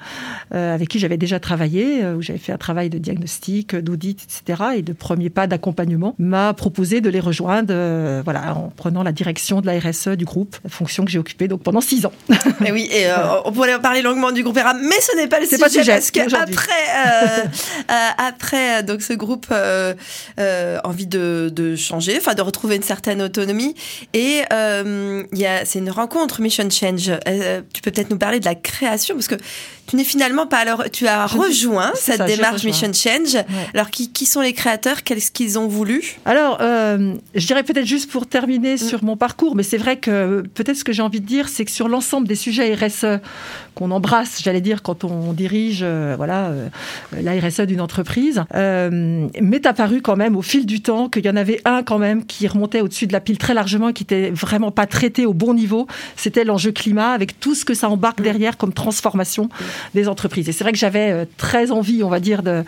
avec 0.50 0.88
qui 0.88 0.98
j'avais 0.98 1.16
déjà 1.16 1.40
travaillé, 1.40 2.04
où 2.06 2.22
j'avais 2.22 2.38
fait 2.38 2.52
un 2.52 2.58
travail 2.58 2.90
de 2.90 2.98
diagnostic, 2.98 3.74
d'audit, 3.76 4.20
etc., 4.22 4.62
et 4.76 4.82
de 4.82 4.92
premiers 4.92 5.30
pas 5.30 5.46
d'accompagnement, 5.46 6.14
m'a 6.18 6.52
proposé 6.54 7.00
de 7.00 7.08
les 7.08 7.20
rejoindre, 7.20 7.72
voilà, 8.24 8.54
en 8.54 8.72
prenant 8.74 9.02
la 9.02 9.12
direction 9.12 9.60
de 9.60 9.66
la 9.66 9.78
RSE 9.78 10.08
du 10.16 10.24
groupe, 10.24 10.56
fonction 10.68 11.04
que 11.04 11.10
j'ai 11.10 11.18
occupée 11.18 11.48
donc 11.48 11.62
pendant 11.62 11.80
six 11.80 12.06
ans. 12.06 12.12
Mais 12.60 12.72
oui, 12.72 12.88
et 12.92 13.06
on 13.44 13.52
pourrait 13.52 13.80
parler 13.80 14.02
longuement 14.02 14.32
du 14.32 14.42
groupe 14.42 14.56
ERAM, 14.56 14.80
mais 14.82 15.00
ce 15.00 15.16
n'est 15.16 15.28
pas 15.28 15.40
le 15.40 15.46
sujet, 15.46 15.58
pas 15.58 15.66
le 15.66 15.72
sujet 15.72 15.92
parce 15.92 16.10
aujourd'hui. 16.26 16.56
après, 16.56 16.72
euh, 17.90 18.08
après 18.18 18.82
donc 18.82 19.02
ce 19.02 19.12
groupe 19.12 19.39
euh, 19.50 19.94
euh, 20.38 20.78
envie 20.84 21.06
de, 21.06 21.50
de 21.52 21.76
changer, 21.76 22.16
enfin 22.16 22.34
de 22.34 22.42
retrouver 22.42 22.76
une 22.76 22.82
certaine 22.82 23.22
autonomie, 23.22 23.74
et 24.14 24.42
euh, 24.52 25.22
il 25.32 25.50
c'est 25.64 25.78
une 25.78 25.90
rencontre 25.90 26.40
Mission 26.40 26.68
Change. 26.70 27.12
Tu 27.72 27.82
peux 27.82 27.90
peut-être 27.90 28.10
nous 28.10 28.18
parler 28.18 28.40
de 28.40 28.44
la 28.44 28.54
création 28.54 29.14
parce 29.14 29.28
que 29.28 29.36
tu 29.90 29.96
n'es 29.96 30.04
finalement 30.04 30.46
pas 30.46 30.58
alors 30.58 30.84
tu 30.92 31.06
as 31.06 31.26
rejoint 31.26 31.92
cette 31.94 32.18
ça, 32.18 32.24
démarche. 32.26 32.64
Mission 32.64 32.92
Change. 32.92 33.36
Alors 33.74 33.90
qui, 33.90 34.12
qui 34.12 34.24
sont 34.26 34.40
les 34.40 34.52
créateurs? 34.52 35.02
Qu'est-ce 35.02 35.30
qu'ils 35.32 35.58
ont 35.58 35.66
voulu? 35.68 36.16
Alors, 36.24 36.58
euh, 36.60 37.14
je 37.34 37.46
dirais 37.46 37.62
peut-être 37.62 37.86
juste 37.86 38.10
pour 38.10 38.22
Mm. 38.22 38.26
terminer 38.26 38.76
sur 38.76 39.02
mon 39.02 39.16
parcours, 39.16 39.56
mais 39.56 39.62
c'est 39.62 39.76
vrai 39.78 39.96
que 39.98 40.42
peut-être 40.54 40.76
ce 40.76 40.84
que 40.84 40.92
j'ai 40.92 41.02
envie 41.02 41.20
de 41.20 41.26
dire, 41.26 41.48
c'est 41.48 41.64
que 41.64 41.70
sur 41.70 41.88
l'ensemble 41.88 42.28
des 42.28 42.34
sujets 42.36 42.72
RSE 42.74 43.18
qu'on 43.74 43.90
embrasse, 43.90 44.40
j'allais 44.42 44.60
dire, 44.60 44.82
quand 44.82 45.04
on 45.04 45.32
dirige 45.32 45.80
euh, 45.82 46.14
voilà, 46.16 46.46
euh, 46.48 46.68
la 47.20 47.32
RSE 47.32 47.62
d'une 47.62 47.80
entreprise, 47.80 48.44
euh, 48.54 49.26
m'est 49.40 49.66
apparu 49.66 50.02
quand 50.02 50.16
même 50.16 50.36
au 50.36 50.42
fil 50.42 50.66
du 50.66 50.80
temps 50.82 51.08
qu'il 51.08 51.24
y 51.26 51.30
en 51.30 51.36
avait 51.36 51.60
un 51.64 51.82
quand 51.82 51.98
même 51.98 52.24
qui 52.26 52.46
remontait 52.46 52.80
au-dessus 52.82 53.06
de 53.06 53.12
la 53.12 53.20
pile 53.20 53.38
très 53.38 53.54
largement 53.54 53.88
et 53.88 53.92
qui 53.92 54.02
était 54.04 54.30
vraiment 54.30 54.70
pas 54.70 54.86
traité 54.86 55.26
au 55.26 55.34
bon 55.34 55.54
niveau. 55.54 55.86
C'était 56.16 56.44
l'enjeu 56.44 56.70
climat 56.72 57.10
avec 57.12 57.40
tout 57.40 57.54
ce 57.54 57.64
que 57.64 57.74
ça 57.74 57.88
Mm. 57.88 57.92
embarque 57.92 58.20
derrière 58.22 58.56
comme 58.56 58.72
transformation 58.72 59.48
des 59.94 60.08
entreprises. 60.08 60.48
Et 60.48 60.52
c'est 60.52 60.64
vrai 60.64 60.72
que 60.72 60.78
j'avais 60.78 61.10
euh, 61.10 61.24
très 61.36 61.70
envie, 61.70 62.02
on 62.02 62.08
va 62.08 62.20
dire, 62.20 62.42
de, 62.42 62.64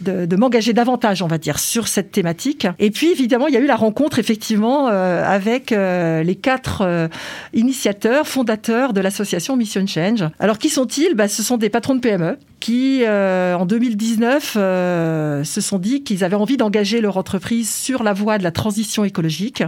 de, 0.00 0.36
m'engager 0.36 0.72
davantage, 0.72 1.22
on 1.22 1.26
va 1.26 1.38
dire, 1.38 1.58
sur 1.58 1.88
cette 1.88 2.12
thématique. 2.12 2.66
Et 2.78 2.90
puis, 2.90 3.10
évidemment, 3.10 3.46
il 3.46 3.54
y 3.54 3.56
a 3.56 3.60
eu 3.60 3.66
la 3.66 3.76
rencontre, 3.76 4.18
effectivement, 4.18 4.88
euh, 4.88 5.24
avec 5.24 5.72
euh, 5.72 6.22
les 6.22 6.34
quatre 6.34 7.08
initiateurs, 7.52 8.26
fondateurs 8.26 8.92
de 8.92 9.00
l'association 9.00 9.56
Mission 9.56 9.86
Change. 9.86 10.24
Alors, 10.38 10.58
qui 10.58 10.68
sont-ils? 10.68 11.14
Bah, 11.14 11.28
Ce 11.28 11.42
sont 11.42 11.56
des 11.56 11.70
patrons 11.70 11.94
de 11.94 12.00
PME 12.00 12.38
qui, 12.64 13.02
euh, 13.04 13.54
en 13.56 13.66
2019, 13.66 14.54
euh, 14.56 15.44
se 15.44 15.60
sont 15.60 15.78
dit 15.78 16.02
qu'ils 16.02 16.24
avaient 16.24 16.34
envie 16.34 16.56
d'engager 16.56 17.02
leur 17.02 17.18
entreprise 17.18 17.70
sur 17.70 18.02
la 18.02 18.14
voie 18.14 18.38
de 18.38 18.42
la 18.42 18.52
transition 18.52 19.04
écologique, 19.04 19.62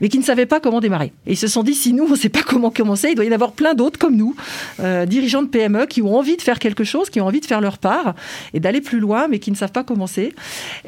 mais 0.00 0.08
qui 0.08 0.18
ne 0.18 0.24
savaient 0.24 0.46
pas 0.46 0.58
comment 0.58 0.80
démarrer. 0.80 1.12
Et 1.28 1.34
ils 1.34 1.36
se 1.36 1.46
sont 1.46 1.62
dit, 1.62 1.74
si 1.74 1.92
nous, 1.92 2.06
on 2.06 2.10
ne 2.10 2.16
sait 2.16 2.28
pas 2.28 2.42
comment 2.42 2.72
commencer, 2.72 3.10
il 3.10 3.14
doit 3.14 3.24
y 3.24 3.28
en 3.28 3.34
avoir 3.34 3.52
plein 3.52 3.74
d'autres 3.74 4.00
comme 4.00 4.16
nous, 4.16 4.34
euh, 4.80 5.06
dirigeants 5.06 5.44
de 5.44 5.46
PME, 5.46 5.86
qui 5.86 6.02
ont 6.02 6.16
envie 6.16 6.36
de 6.36 6.42
faire 6.42 6.58
quelque 6.58 6.82
chose, 6.82 7.08
qui 7.08 7.20
ont 7.20 7.26
envie 7.26 7.38
de 7.38 7.46
faire 7.46 7.60
leur 7.60 7.78
part 7.78 8.16
et 8.52 8.58
d'aller 8.58 8.80
plus 8.80 8.98
loin, 8.98 9.28
mais 9.28 9.38
qui 9.38 9.52
ne 9.52 9.56
savent 9.56 9.70
pas 9.70 9.84
commencer. 9.84 10.34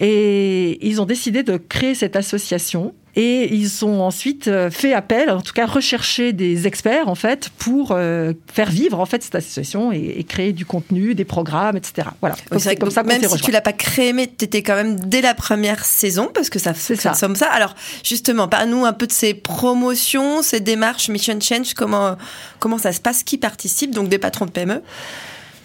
Et 0.01 0.85
ils 0.85 1.01
ont 1.01 1.07
décidé 1.07 1.45
de 1.45 1.59
créer 1.59 1.95
cette 1.95 2.17
association. 2.17 2.93
Et 3.15 3.55
ils 3.55 3.85
ont 3.85 4.01
ensuite 4.03 4.49
euh, 4.49 4.71
fait 4.71 4.95
appel, 4.95 5.29
en 5.29 5.43
tout 5.43 5.53
cas 5.53 5.67
recherché 5.67 6.33
des 6.33 6.67
experts 6.67 7.09
en 7.09 7.15
fait 7.15 7.51
pour 7.59 7.93
euh, 7.93 8.33
faire 8.51 8.71
vivre 8.71 8.99
en 9.01 9.05
fait 9.05 9.23
cette 9.23 9.35
association 9.35 9.93
et, 9.93 10.15
et 10.17 10.25
créer 10.25 10.55
du 10.55 10.65
contenu, 10.65 11.15
des 11.15 11.27
programmes, 11.27 11.77
etc. 11.77 12.09
Voilà. 12.21 12.37
Oui, 12.51 12.59
c'est 12.59 12.77
comme 12.77 12.91
ça 12.91 13.03
même 13.03 13.21
si 13.21 13.27
rejoints. 13.27 13.45
tu 13.45 13.51
l'as 13.51 13.61
pas 13.61 13.75
créé, 13.75 14.15
mais 14.15 14.27
tu 14.29 14.47
étais 14.47 14.63
quand 14.63 14.77
même 14.77 14.99
dès 14.99 15.21
la 15.21 15.35
première 15.35 15.85
saison, 15.85 16.31
parce 16.33 16.49
que 16.49 16.59
ça 16.59 16.73
C'est 16.73 16.97
ça 16.97 17.13
comme 17.21 17.37
ça. 17.37 17.49
Alors, 17.51 17.75
justement, 18.03 18.49
parle-nous 18.49 18.87
un 18.87 18.95
peu 18.95 19.07
de 19.07 19.13
ces 19.13 19.35
promotions, 19.35 20.41
ces 20.41 20.61
démarches 20.61 21.11
Mission 21.11 21.39
Change, 21.39 21.75
comment, 21.75 22.17
comment 22.61 22.79
ça 22.79 22.93
se 22.93 23.01
passe, 23.01 23.23
qui 23.25 23.37
participe, 23.37 23.91
donc 23.95 24.09
des 24.09 24.19
patrons 24.19 24.47
de 24.47 24.51
PME. 24.51 24.81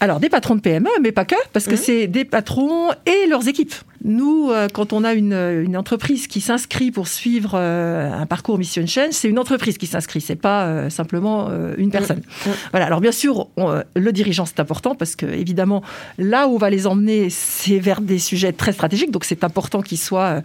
Alors, 0.00 0.20
des 0.20 0.28
patrons 0.28 0.54
de 0.54 0.60
PME, 0.60 0.90
mais 1.02 1.12
pas 1.12 1.24
que, 1.24 1.34
parce 1.52 1.64
que 1.64 1.72
Mhm. 1.72 1.76
c'est 1.82 2.06
des 2.06 2.24
patrons 2.24 2.90
et 3.06 3.26
leurs 3.26 3.48
équipes. 3.48 3.74
Nous, 4.04 4.50
euh, 4.50 4.68
quand 4.72 4.92
on 4.92 5.02
a 5.04 5.14
une, 5.14 5.32
une 5.32 5.76
entreprise 5.76 6.26
qui 6.28 6.40
s'inscrit 6.40 6.90
pour 6.90 7.08
suivre 7.08 7.52
euh, 7.54 8.12
un 8.12 8.26
parcours 8.26 8.58
Mission 8.58 8.86
Change, 8.86 9.10
c'est 9.12 9.28
une 9.28 9.38
entreprise 9.38 9.76
qui 9.78 9.86
s'inscrit, 9.86 10.20
c'est 10.20 10.36
pas 10.36 10.66
euh, 10.66 10.90
simplement 10.90 11.50
une 11.76 11.90
personne. 11.90 12.22
Mhm. 12.46 12.52
Voilà. 12.70 12.86
Alors, 12.86 13.00
bien 13.00 13.12
sûr, 13.12 13.48
on- 13.56 13.82
le 13.96 14.12
dirigeant, 14.12 14.46
c'est 14.46 14.60
important 14.60 14.94
parce 14.94 15.16
que, 15.16 15.26
évidemment, 15.26 15.82
là 16.18 16.46
où 16.48 16.54
on 16.54 16.58
va 16.58 16.70
les 16.70 16.86
emmener, 16.86 17.28
c'est 17.30 17.78
vers 17.78 18.00
des 18.00 18.18
sujets 18.18 18.52
très 18.52 18.72
stratégiques. 18.72 19.10
Donc, 19.10 19.24
c'est 19.24 19.42
important 19.44 19.82
qu'ils 19.82 19.98
soient 19.98 20.42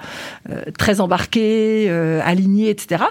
très 0.77 0.99
embarqués, 1.01 1.89
alignés, 2.23 2.69
etc. 2.69 3.03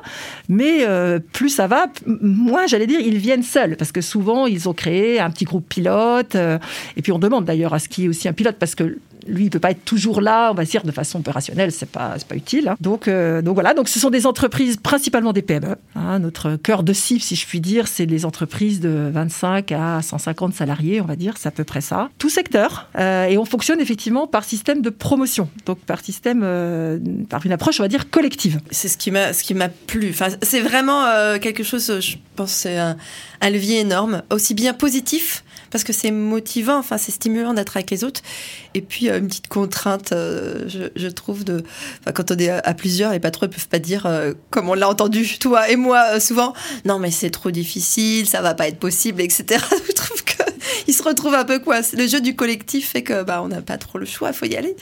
Mais 0.49 0.87
plus 1.33 1.50
ça 1.50 1.67
va, 1.67 1.87
moins, 2.06 2.67
j'allais 2.67 2.87
dire, 2.87 3.00
ils 3.00 3.19
viennent 3.19 3.43
seuls. 3.43 3.77
Parce 3.77 3.93
que 3.93 4.00
souvent, 4.00 4.47
ils 4.47 4.69
ont 4.69 4.75
créé 4.75 5.21
un 5.21 5.31
petit 5.31 5.44
groupe 5.44 5.69
pilote. 5.69 6.35
et 6.35 7.03
puis, 7.03 7.12
on 7.12 7.19
demande 7.19 7.44
d'ailleurs 7.44 7.75
à 7.75 7.79
ce 7.79 7.89
qu'il 7.89 8.05
y 8.05 8.06
ait 8.06 8.11
aussi 8.11 8.29
un 8.29 8.33
pilote 8.33 8.56
parce 8.59 8.75
que 8.75 8.99
lui, 9.26 9.44
il 9.44 9.50
peut 9.50 9.58
pas 9.58 9.70
être 9.70 9.84
toujours 9.84 10.20
là, 10.20 10.50
on 10.50 10.54
va 10.54 10.64
dire, 10.64 10.82
de 10.82 10.92
façon 10.92 11.20
opérationnelle, 11.20 11.72
c'est 11.72 11.88
pas, 11.90 12.14
pas 12.28 12.36
utile. 12.36 12.69
hein. 12.69 12.76
Donc, 12.80 13.08
euh, 13.08 13.42
donc 13.42 13.54
voilà, 13.54 13.74
donc 13.74 13.88
ce 13.88 13.98
sont 14.00 14.10
des 14.10 14.26
entreprises, 14.26 14.76
principalement 14.76 15.32
des 15.32 15.42
PME. 15.42 15.76
hein. 15.96 16.19
notre 16.19 16.56
cœur 16.56 16.82
de 16.82 16.92
cible, 16.92 17.20
si 17.20 17.36
je 17.36 17.46
puis 17.46 17.60
dire, 17.60 17.88
c'est 17.88 18.06
les 18.06 18.24
entreprises 18.24 18.81
de 18.81 19.10
25 19.12 19.72
à 19.72 20.02
150 20.02 20.55
salariés, 20.55 21.00
on 21.00 21.05
va 21.05 21.17
dire, 21.17 21.34
c'est 21.38 21.48
à 21.48 21.52
peu 21.52 21.64
près 21.64 21.81
ça. 21.81 22.10
Tout 22.19 22.29
secteur. 22.31 22.88
Euh, 22.98 23.26
et 23.26 23.38
on 23.38 23.44
fonctionne 23.44 23.81
effectivement 23.81 24.26
par 24.26 24.44
système 24.44 24.82
de 24.82 24.91
promotion, 24.91 25.48
donc 25.67 25.79
par 25.81 26.00
système, 26.05 26.43
euh, 26.44 26.98
par 27.29 27.44
une 27.46 27.52
approche, 27.52 27.81
on 27.81 27.84
va 27.84 27.88
dire, 27.88 28.10
collective. 28.10 28.60
C'est 28.70 28.88
ce 28.88 28.96
qui 28.96 29.10
m'a 29.10 29.69
plu. 29.69 30.10
Enfin, 30.10 30.29
c'est 30.43 30.60
vraiment 30.60 31.05
quelque 31.41 31.62
chose. 31.62 32.00
Je 32.00 32.17
pense 32.36 32.52
c'est 32.52 32.79
un 32.79 32.96
levier 33.50 33.81
énorme, 33.81 34.22
aussi 34.31 34.55
bien 34.55 34.72
positif 34.74 35.44
parce 35.72 35.82
que 35.82 35.93
c'est 35.93 36.12
motivant. 36.12 36.79
Enfin, 36.79 36.98
c'est 36.98 37.10
stimulant 37.10 37.55
d'être 37.55 37.76
avec 37.76 37.91
les 37.91 38.05
autres. 38.05 38.20
Et 38.74 38.82
puis 38.82 39.08
une 39.08 39.26
petite 39.26 39.48
contrainte, 39.48 40.12
euh, 40.12 40.69
je, 40.69 41.08
trouve 41.08 41.44
de. 41.44 41.64
Enfin, 42.00 42.12
quand 42.12 42.31
on 42.31 42.36
est 42.36 42.50
à, 42.50 42.74
plusieurs, 42.74 43.12
les 43.12 43.20
patrons 43.20 43.46
ne 43.46 43.52
peuvent 43.52 43.69
pas 43.69 43.79
dire 43.79 44.06
euh, 44.06 44.34
comme 44.50 44.69
on 44.69 44.74
l'a 44.74 44.88
entendu 44.88 45.26
toi 45.41 45.69
et 45.70 45.76
moi 45.76 46.05
euh, 46.12 46.20
souvent. 46.20 46.52
Non, 46.84 46.98
mais 46.98 47.10
c'est 47.10 47.31
trop 47.31 47.50
difficile, 47.50 48.29
ça 48.29 48.43
va 48.43 48.55
pas 48.55 48.69
être 48.69 48.79
possible, 48.79 49.20
etc. 49.20 49.64
se 50.93 51.03
retrouvent 51.03 51.34
un 51.34 51.44
peu 51.44 51.58
quoi. 51.58 51.81
Le 51.96 52.06
jeu 52.06 52.20
du 52.20 52.34
collectif 52.34 52.91
fait 52.91 53.03
que 53.03 53.22
bah 53.22 53.41
on 53.43 53.49
n'a 53.49 53.63
pas 53.63 53.79
trop 53.79 53.99
le 53.99 54.06
choix, 54.06 54.32
faut 54.32 54.46
y 54.46 54.56
aller. 54.56 54.75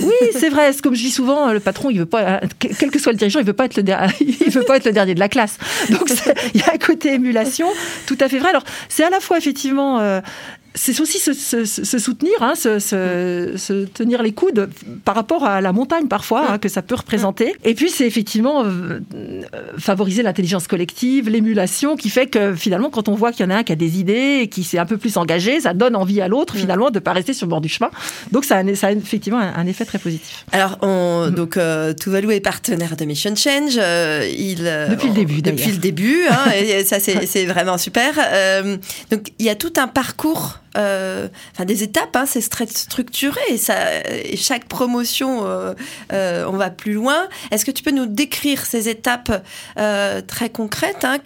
Oui, 0.00 0.12
c'est 0.32 0.48
vrai. 0.48 0.70
Comme 0.82 0.94
je 0.94 1.02
dis 1.02 1.10
souvent, 1.10 1.52
le 1.52 1.60
patron, 1.60 1.90
il 1.90 1.98
veut 1.98 2.06
pas, 2.06 2.40
quel 2.58 2.90
que 2.90 2.98
soit 2.98 3.12
le 3.12 3.18
dirigeant, 3.18 3.40
il 3.40 3.46
veut 3.46 3.52
être 3.64 3.76
le, 3.76 3.82
veut 4.50 4.64
pas 4.64 4.76
être 4.76 4.84
le 4.86 4.92
dernier 4.92 5.14
de 5.14 5.20
la 5.20 5.28
classe. 5.28 5.58
Donc 5.90 6.10
il 6.54 6.60
y 6.60 6.64
a 6.64 6.72
un 6.74 6.78
côté 6.78 7.14
émulation, 7.14 7.68
tout 8.06 8.18
à 8.20 8.28
fait 8.28 8.38
vrai. 8.38 8.50
Alors 8.50 8.64
c'est 8.88 9.04
à 9.04 9.10
la 9.10 9.20
fois 9.20 9.38
effectivement. 9.38 10.00
euh, 10.00 10.20
c'est 10.76 11.00
aussi 11.00 11.18
se, 11.18 11.32
se- 11.32 11.64
se 11.64 11.98
soutenir, 11.98 12.34
hein, 12.40 12.54
se, 12.54 12.78
se- 12.78 13.84
tenir 13.86 14.22
les 14.22 14.32
coudes 14.32 14.68
par 15.04 15.14
rapport 15.16 15.44
à 15.44 15.60
la 15.60 15.72
montagne 15.72 16.06
parfois 16.06 16.52
hein, 16.52 16.58
que 16.58 16.68
ça 16.68 16.82
peut 16.82 16.94
représenter. 16.94 17.54
Et 17.64 17.74
puis 17.74 17.90
c'est 17.90 18.06
effectivement 18.06 18.62
euh, 18.64 19.00
euh, 19.14 19.42
favoriser 19.78 20.22
l'intelligence 20.22 20.68
collective, 20.68 21.28
l'émulation, 21.28 21.96
qui 21.96 22.10
fait 22.10 22.26
que 22.26 22.54
finalement 22.54 22.90
quand 22.90 23.08
on 23.08 23.14
voit 23.14 23.32
qu'il 23.32 23.44
y 23.44 23.48
en 23.48 23.50
a 23.50 23.56
un 23.58 23.62
qui 23.64 23.72
a 23.72 23.76
des 23.76 23.98
idées 23.98 24.40
et 24.42 24.48
qui 24.48 24.62
s'est 24.62 24.78
un 24.78 24.86
peu 24.86 24.96
plus 24.98 25.16
engagé, 25.16 25.60
ça 25.60 25.74
donne 25.74 25.96
envie 25.96 26.20
à 26.20 26.28
l'autre 26.28 26.54
finalement 26.56 26.90
de 26.90 26.98
pas 26.98 27.12
rester 27.12 27.32
sur 27.32 27.46
le 27.46 27.50
bord 27.50 27.60
du 27.60 27.68
chemin. 27.68 27.90
Donc 28.30 28.44
ça 28.44 28.56
a, 28.58 28.62
un- 28.62 28.74
ça 28.74 28.88
a 28.88 28.92
effectivement 28.92 29.40
un, 29.40 29.54
un 29.54 29.66
effet 29.66 29.84
très 29.84 29.98
positif. 29.98 30.44
Alors, 30.52 30.78
on, 30.82 31.30
donc, 31.34 31.56
euh, 31.56 31.94
Tuvalu 31.94 32.32
est 32.34 32.40
partenaire 32.40 32.96
de 32.96 33.04
Mission 33.06 33.34
Change. 33.34 33.78
euh, 33.78 34.28
il, 34.30 34.58
Depuis 34.90 35.08
le 35.08 35.14
début, 35.14 35.42
Depuis 35.42 35.56
d'ailleurs. 35.56 35.72
le 35.74 35.78
début, 35.78 36.20
hein, 36.30 36.50
et 36.54 36.84
ça, 36.84 36.98
c'est 37.00 37.46
vraiment 37.46 37.78
super. 37.78 38.14
Donc, 39.10 39.32
il 39.38 39.46
y 39.46 39.48
a 39.48 39.54
tout 39.54 39.72
un 39.78 39.88
parcours, 39.88 40.58
euh, 40.76 41.28
des 41.64 41.82
étapes, 41.82 42.14
hein, 42.16 42.24
c'est 42.26 42.40
structuré. 42.40 43.40
Et, 43.50 44.36
chaque 44.36 44.66
promotion, 44.66 45.46
euh, 45.46 45.74
euh, 46.12 46.44
on 46.48 46.56
va 46.56 46.70
plus 46.70 46.94
loin. 46.94 47.28
Est-ce 47.50 47.64
que 47.64 47.70
tu 47.70 47.82
peux 47.82 47.90
nous 47.90 48.06
décrire 48.06 48.64
ces 48.64 48.88
étapes 48.88 49.44
très 50.26 50.50
concrètes 50.50 51.04
hein, 51.04 51.18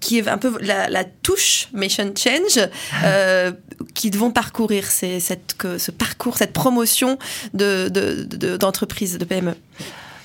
qui 0.00 0.18
est 0.18 0.28
un 0.28 0.38
peu 0.38 0.58
la, 0.60 1.04
touche 1.04 1.68
mission 1.72 2.12
change 2.16 2.68
euh, 3.04 3.52
qui 3.94 4.10
vont 4.10 4.30
parcourir 4.30 4.90
ce 4.90 5.90
parcours, 5.90 6.36
cette 6.36 6.52
promotion 6.52 7.18
d'entreprise, 7.52 9.14
de, 9.14 9.18
de 9.18 9.24
PME 9.24 9.54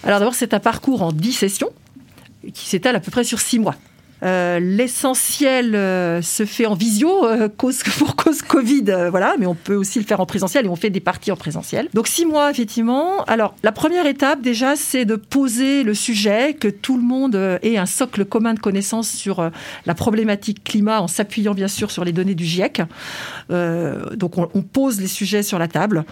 Alors 0.04 0.20
d'abord, 0.20 0.36
c'est 0.36 0.54
un 0.54 0.60
parcours 0.60 1.02
en 1.02 1.12
10 1.12 1.34
sessions 1.34 1.72
qui 2.54 2.68
s'étale 2.68 2.96
à 2.96 3.00
peu 3.00 3.12
près 3.12 3.24
sur 3.24 3.40
6 3.40 3.60
mois. 3.60 3.76
Euh, 4.24 4.60
l'essentiel 4.60 5.76
euh, 5.76 6.22
se 6.22 6.46
fait 6.46 6.66
en 6.66 6.74
visio 6.74 7.26
euh, 7.26 7.50
cause, 7.50 7.84
pour 7.98 8.16
cause 8.16 8.42
Covid, 8.42 8.86
voilà, 9.10 9.36
mais 9.38 9.46
on 9.46 9.56
peut 9.56 9.76
aussi 9.76 10.00
le 10.00 10.06
faire 10.06 10.22
en 10.22 10.26
présentiel 10.26 10.66
et 10.66 10.70
on 10.70 10.76
fait 10.76 10.90
des 10.90 11.02
parties 11.02 11.32
en 11.32 11.36
présentiel. 11.36 11.90
Donc 11.94 12.08
six 12.08 12.26
mois 12.26 12.50
effectivement. 12.50 13.24
Alors 13.26 13.56
la 13.64 13.72
première 13.72 14.06
étape 14.06 14.42
déjà, 14.42 14.76
c'est 14.76 15.06
de 15.06 15.16
poser 15.16 15.84
le 15.84 15.94
sujet, 15.94 16.54
que 16.54 16.70
tout 16.70 16.98
le 16.98 17.04
monde 17.04 17.36
ait 17.62 17.78
un 17.78 17.86
socle 17.86 18.26
commun 18.26 18.54
de 18.54 18.60
connaissances 18.60 19.10
sur 19.10 19.50
la 19.86 19.96
problématique 19.96 20.64
climat 20.64 21.02
en 21.02 21.08
s'appuyant 21.08 21.54
bien 21.54 21.68
sûr 21.68 21.92
sur 21.92 22.06
les 22.06 22.14
données 22.14 22.36
du 22.36 22.46
GIEC. 22.46 22.82
donc 23.50 24.38
on, 24.38 24.50
on, 24.54 24.62
pose 24.62 25.00
les 25.00 25.08
sujets 25.08 25.44
sur 25.44 25.60
la 25.60 25.68
table. 25.68 26.06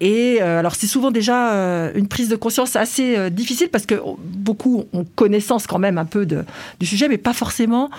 et 0.00 0.40
alors 0.40 0.74
c'est 0.74 0.86
souvent 0.86 1.10
déjà 1.10 1.90
une 1.94 2.08
prise 2.08 2.28
de 2.28 2.36
conscience 2.36 2.76
assez 2.76 3.30
difficile 3.30 3.68
parce 3.68 3.86
que 3.86 3.94
beaucoup 4.22 4.84
ont 4.92 5.04
connaissance 5.16 5.66
quand 5.66 5.78
même 5.78 5.98
un 5.98 6.04
peu 6.04 6.26
de 6.26 6.41
du 6.80 6.86
sujet, 6.86 7.08
mais 7.08 7.18
pas 7.18 7.32
forcément 7.32 7.90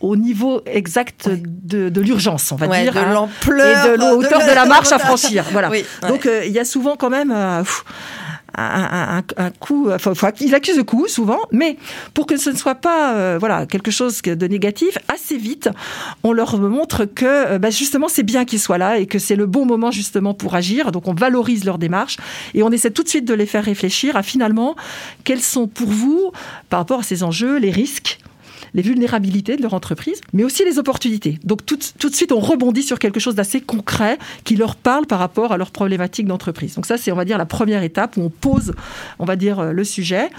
au 0.00 0.16
niveau 0.16 0.62
exact 0.66 1.28
de, 1.28 1.88
de 1.88 2.00
l'urgence, 2.00 2.52
on 2.52 2.56
va 2.56 2.68
dire. 2.68 2.92
De 2.92 2.98
hein, 2.98 3.12
l'ampleur. 3.12 3.86
Et 3.86 3.90
de 3.90 3.94
l'auteur 3.98 4.40
de, 4.40 4.54
la 4.54 4.64
marche 4.64 4.92
à 4.92 4.98
franchir. 4.98 5.44
Voilà. 5.52 5.70
Donc, 6.06 6.26
euh, 6.26 6.44
il 6.46 6.52
y 6.52 6.58
a 6.58 6.64
souvent 6.64 6.96
quand 6.96 7.10
même... 7.10 7.32
Euh, 7.34 7.62
un, 8.58 9.50
coup, 9.60 9.90
enfin, 9.90 10.32
ils 10.40 10.54
accusent 10.54 10.76
le 10.76 10.84
coup 10.84 11.06
souvent, 11.08 11.40
mais 11.52 11.76
pour 12.14 12.26
que 12.26 12.36
ce 12.36 12.50
ne 12.50 12.56
soit 12.56 12.74
pas 12.74 13.14
euh, 13.14 13.36
voilà 13.38 13.66
quelque 13.66 13.90
chose 13.90 14.20
de 14.22 14.46
négatif, 14.46 14.98
assez 15.08 15.36
vite, 15.36 15.68
on 16.22 16.32
leur 16.32 16.58
montre 16.58 17.04
que 17.04 17.58
bah, 17.58 17.70
justement 17.70 18.08
c'est 18.08 18.22
bien 18.22 18.44
qu'ils 18.44 18.60
soient 18.60 18.78
là 18.78 18.98
et 18.98 19.06
que 19.06 19.18
c'est 19.18 19.36
le 19.36 19.46
bon 19.46 19.66
moment 19.66 19.90
justement 19.90 20.34
pour 20.34 20.54
agir. 20.54 20.92
Donc 20.92 21.08
on 21.08 21.14
valorise 21.14 21.64
leur 21.64 21.78
démarche 21.78 22.16
et 22.54 22.62
on 22.62 22.70
essaie 22.70 22.90
tout 22.90 23.02
de 23.02 23.08
suite 23.08 23.24
de 23.24 23.34
les 23.34 23.46
faire 23.46 23.64
réfléchir 23.64 24.16
à 24.16 24.22
finalement 24.22 24.76
quels 25.24 25.42
sont 25.42 25.68
pour 25.68 25.88
vous 25.88 26.32
par 26.68 26.80
rapport 26.80 27.00
à 27.00 27.02
ces 27.02 27.22
enjeux 27.22 27.58
les 27.58 27.70
risques 27.70 28.18
les 28.74 28.82
vulnérabilités 28.82 29.56
de 29.56 29.62
leur 29.62 29.74
entreprise, 29.74 30.20
mais 30.32 30.44
aussi 30.44 30.64
les 30.64 30.78
opportunités. 30.78 31.38
Donc 31.44 31.64
tout, 31.64 31.78
tout 31.98 32.10
de 32.10 32.14
suite, 32.14 32.32
on 32.32 32.40
rebondit 32.40 32.82
sur 32.82 32.98
quelque 32.98 33.20
chose 33.20 33.34
d'assez 33.34 33.60
concret 33.60 34.18
qui 34.44 34.56
leur 34.56 34.76
parle 34.76 35.06
par 35.06 35.18
rapport 35.18 35.52
à 35.52 35.56
leurs 35.56 35.70
problématiques 35.70 36.26
d'entreprise. 36.26 36.74
Donc 36.74 36.86
ça, 36.86 36.96
c'est, 36.96 37.12
on 37.12 37.16
va 37.16 37.24
dire, 37.24 37.38
la 37.38 37.46
première 37.46 37.82
étape 37.82 38.16
où 38.16 38.22
on 38.22 38.30
pose, 38.30 38.72
on 39.18 39.24
va 39.24 39.36
dire, 39.36 39.72
le 39.72 39.84
sujet. 39.84 40.30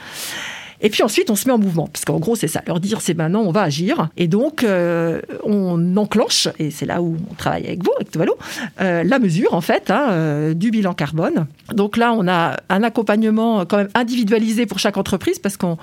Et 0.82 0.90
puis 0.90 1.04
ensuite, 1.04 1.30
on 1.30 1.36
se 1.36 1.48
met 1.48 1.54
en 1.54 1.58
mouvement, 1.58 1.88
parce 1.88 2.06
qu'en 2.06 2.20
gros, 2.20 2.36
c'est 2.36 2.48
ça, 2.48 2.62
leur 2.66 2.80
dire 2.80 3.02
c'est 3.02 3.14
maintenant, 3.14 3.42
on 3.42 3.52
va 3.52 3.64
agir. 3.64 4.10
Et 4.16 4.28
donc, 4.28 4.64
euh, 4.64 5.22
on 5.44 5.98
enclenche, 5.98 6.48
et 6.58 6.72
c'est 6.72 6.86
là 6.86 7.02
où 7.02 7.18
on 7.30 7.34
travaille 7.34 7.68
avec 7.68 7.84
vous, 7.84 7.92
avec 7.96 8.12
Tuvalu, 8.12 8.32
euh, 8.80 9.04
la 9.04 9.20
mesure, 9.20 9.54
en 9.54 9.62
fait, 9.62 9.92
hein, 9.92 10.08
euh, 10.12 10.54
du 10.54 10.72
bilan 10.72 10.94
carbone. 10.94 11.48
Donc 11.74 11.98
là, 11.98 12.14
on 12.14 12.28
a 12.28 12.58
un 12.70 12.84
accompagnement 12.84 13.66
quand 13.66 13.78
même 13.78 13.90
individualisé 13.94 14.66
pour 14.66 14.80
chaque 14.80 14.98
entreprise, 14.98 15.40
parce 15.40 15.58
qu'on 15.58 15.78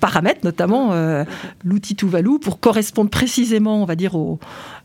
paramètre 0.00 0.40
notamment 0.44 0.92
l'outil 1.64 1.94
Tuvalu 1.94 2.38
pour 2.38 2.60
correspondre 2.60 3.10
précisément, 3.10 3.82
on 3.82 3.84
va 3.84 3.94
dire, 3.94 4.14
au, 4.14 4.38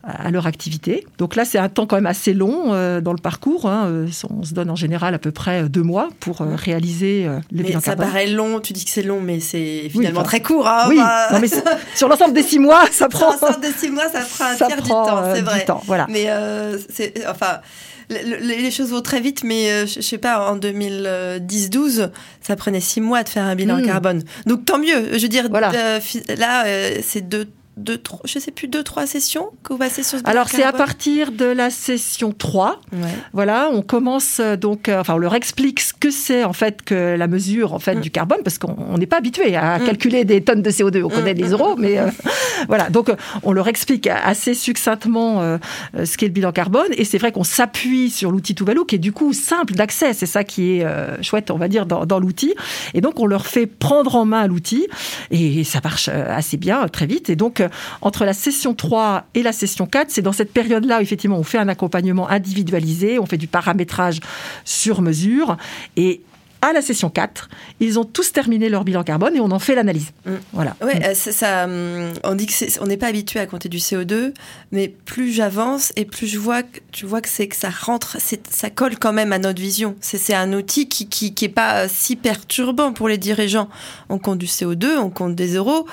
à 0.06 0.30
leur 0.30 0.46
activité. 0.46 1.06
Donc 1.18 1.36
là, 1.36 1.44
c'est 1.44 1.58
un 1.58 1.68
temps 1.68 1.86
quand 1.86 1.96
même 1.96 2.06
assez 2.06 2.32
long 2.32 2.70
dans 3.00 3.12
le 3.12 3.18
parcours. 3.20 3.68
Hein. 3.68 4.06
On 4.30 4.42
se 4.42 4.54
donne 4.54 4.70
en 4.70 4.76
général 4.76 5.14
à 5.14 5.18
peu 5.18 5.32
près 5.32 5.68
deux 5.68 5.82
mois 5.82 6.08
pour 6.20 6.38
réaliser 6.38 7.28
le 7.50 7.62
bilan 7.62 7.80
ça 7.80 7.86
carbone. 7.86 8.06
Ça 8.06 8.12
paraît 8.12 8.26
long, 8.28 8.60
tu 8.60 8.72
dis 8.72 8.84
que 8.84 8.90
c'est 8.90 9.02
long, 9.02 9.20
mais 9.20 9.40
c'est 9.40 9.88
finalement 9.90 10.22
très 10.22 10.40
court. 10.40 10.68
Hein, 10.68 10.86
oui, 10.88 10.96
non, 10.98 11.40
mais 11.40 11.48
sur 11.94 12.08
l'ensemble 12.08 12.34
des 12.34 12.42
six 12.42 12.58
mois, 12.58 12.84
ça 12.92 13.08
prend. 13.08 13.32
Sur 13.36 13.46
l'ensemble 13.46 13.60
des 13.64 13.72
six 13.72 13.90
mois, 13.90 14.08
ça 14.10 14.20
prend 14.20 14.44
un 14.44 14.54
tiers 14.56 14.82
du 14.82 14.88
temps, 14.88 15.22
c'est 15.34 15.40
euh, 15.40 15.44
vrai. 15.44 15.64
Temps, 15.64 15.82
voilà. 15.86 16.06
Mais 16.08 16.26
euh, 16.28 16.78
c'est, 16.90 17.26
enfin. 17.28 17.58
Les 18.08 18.70
choses 18.70 18.90
vont 18.90 19.02
très 19.02 19.20
vite, 19.20 19.42
mais 19.42 19.68
euh, 19.72 19.84
je 19.84 20.00
sais 20.00 20.18
pas, 20.18 20.48
en 20.48 20.56
2010-12, 21.40 22.10
ça 22.40 22.54
prenait 22.54 22.78
six 22.80 23.00
mois 23.00 23.22
de 23.24 23.28
faire 23.28 23.44
un 23.44 23.56
bilan 23.56 23.78
Mm. 23.78 23.82
carbone. 23.86 24.22
Donc 24.46 24.64
tant 24.64 24.78
mieux. 24.78 25.08
Je 25.12 25.18
veux 25.22 25.28
dire, 25.28 25.48
Voilà. 25.50 25.72
euh, 25.74 26.00
là, 26.36 26.66
euh, 26.66 26.98
c'est 27.02 27.22
deux, 27.28 27.48
deux, 27.76 27.98
trois, 27.98 28.20
je 28.24 28.38
sais 28.38 28.50
plus, 28.50 28.68
deux, 28.68 28.82
trois 28.82 29.06
sessions 29.06 29.50
que 29.62 29.72
vous 29.74 29.78
passez 29.78 30.02
sur 30.02 30.18
ce 30.18 30.24
Alors, 30.26 30.48
c'est 30.48 30.62
à 30.62 30.72
partir 30.72 31.30
de 31.30 31.44
la 31.44 31.68
session 31.70 32.32
3. 32.32 32.80
Ouais. 32.92 32.98
Voilà, 33.34 33.68
on 33.72 33.82
commence 33.82 34.40
euh, 34.40 34.56
donc, 34.56 34.88
euh, 34.88 35.00
enfin, 35.00 35.14
on 35.14 35.18
leur 35.18 35.34
explique 35.34 35.80
ce 35.80 35.92
que 35.92 36.10
c'est 36.10 36.42
en 36.44 36.54
fait 36.54 36.82
que 36.82 37.16
la 37.16 37.26
mesure 37.28 37.74
en 37.74 37.78
fait 37.78 37.96
Mm. 37.96 38.00
du 38.00 38.10
carbone, 38.10 38.38
parce 38.42 38.56
qu'on 38.58 38.74
on 38.90 38.96
n'est 38.98 39.06
pas 39.06 39.18
habitué 39.18 39.56
à 39.56 39.78
Mm. 39.78 39.84
calculer 39.84 40.24
des 40.24 40.42
tonnes 40.42 40.62
de 40.62 40.70
CO2. 40.70 41.02
On 41.02 41.08
connaît 41.10 41.34
Mm. 41.34 41.38
les 41.38 41.48
euros, 41.50 41.76
mais 41.76 41.98
euh, 41.98 42.06
voilà. 42.68 42.88
Donc, 42.88 43.10
euh, 43.10 43.16
on 43.42 43.52
leur 43.52 43.68
explique 43.68 44.06
assez 44.06 44.54
succinctement 44.54 45.42
euh, 45.42 45.58
ce 46.04 46.16
qu'est 46.16 46.26
le 46.26 46.32
bilan 46.32 46.52
carbone, 46.52 46.86
et 46.96 47.04
c'est 47.04 47.18
vrai 47.18 47.30
qu'on 47.32 47.44
s'appuie 47.44 48.10
sur 48.10 48.30
l'outil 48.32 48.54
Tuvalu, 48.54 48.86
qui 48.86 48.94
est 48.94 48.98
du 48.98 49.12
coup 49.12 49.32
simple 49.34 49.74
d'accès. 49.74 50.14
C'est 50.14 50.26
ça 50.26 50.44
qui 50.44 50.78
est 50.78 50.84
euh, 50.84 51.20
chouette, 51.22 51.50
on 51.50 51.58
va 51.58 51.68
dire, 51.68 51.84
dans, 51.86 52.06
dans 52.06 52.18
l'outil. 52.20 52.54
Et 52.94 53.00
donc, 53.02 53.20
on 53.20 53.26
leur 53.26 53.46
fait 53.46 53.66
prendre 53.66 54.14
en 54.16 54.24
main 54.24 54.46
l'outil, 54.46 54.86
et 55.30 55.62
ça 55.64 55.80
marche 55.84 56.08
assez 56.08 56.56
bien, 56.56 56.88
très 56.88 57.06
vite. 57.06 57.28
Et 57.30 57.36
donc, 57.36 57.62
entre 58.02 58.24
la 58.24 58.32
session 58.32 58.74
3 58.74 59.26
et 59.34 59.42
la 59.42 59.52
session 59.52 59.86
4, 59.86 60.10
c'est 60.10 60.22
dans 60.22 60.32
cette 60.32 60.52
période-là, 60.52 60.98
où, 60.98 61.00
effectivement, 61.00 61.38
on 61.38 61.44
fait 61.44 61.58
un 61.58 61.68
accompagnement 61.68 62.28
individualisé, 62.28 63.18
on 63.18 63.26
fait 63.26 63.38
du 63.38 63.46
paramétrage 63.46 64.20
sur 64.64 65.02
mesure, 65.02 65.56
et 65.96 66.20
à 66.62 66.72
la 66.72 66.82
session 66.82 67.10
4, 67.10 67.48
ils 67.80 67.98
ont 67.98 68.04
tous 68.04 68.32
terminé 68.32 68.68
leur 68.68 68.84
bilan 68.84 69.04
carbone 69.04 69.36
et 69.36 69.40
on 69.40 69.50
en 69.50 69.58
fait 69.58 69.74
l'analyse. 69.74 70.12
Mm. 70.24 70.30
Voilà. 70.52 70.76
Ouais, 70.82 71.00
euh, 71.04 71.12
c'est 71.14 71.32
ça, 71.32 71.64
hum, 71.64 72.12
on 72.24 72.34
dit 72.34 72.46
que 72.46 72.52
c'est, 72.52 72.80
on 72.80 72.86
n'est 72.86 72.96
pas 72.96 73.08
habitué 73.08 73.40
à 73.40 73.46
compter 73.46 73.68
du 73.68 73.78
CO2, 73.78 74.32
mais 74.72 74.88
plus 74.88 75.32
j'avance 75.32 75.92
et 75.96 76.04
plus 76.04 76.26
je 76.26 76.38
vois 76.38 76.62
que 76.62 76.80
tu 76.92 77.06
vois 77.06 77.20
que 77.20 77.28
c'est 77.28 77.46
que 77.46 77.56
ça 77.56 77.70
rentre, 77.70 78.16
c'est, 78.18 78.52
ça 78.52 78.70
colle 78.70 78.98
quand 78.98 79.12
même 79.12 79.32
à 79.32 79.38
notre 79.38 79.60
vision. 79.60 79.96
C'est, 80.00 80.18
c'est 80.18 80.34
un 80.34 80.52
outil 80.52 80.88
qui, 80.88 81.08
qui 81.08 81.34
qui 81.34 81.44
est 81.44 81.50
pas 81.50 81.84
euh, 81.84 81.88
si 81.90 82.16
perturbant 82.16 82.92
pour 82.92 83.08
les 83.08 83.18
dirigeants. 83.18 83.68
On 84.08 84.18
compte 84.18 84.38
du 84.38 84.46
CO2, 84.46 84.96
on 84.98 85.10
compte 85.10 85.34
des 85.34 85.54
euros. 85.54 85.86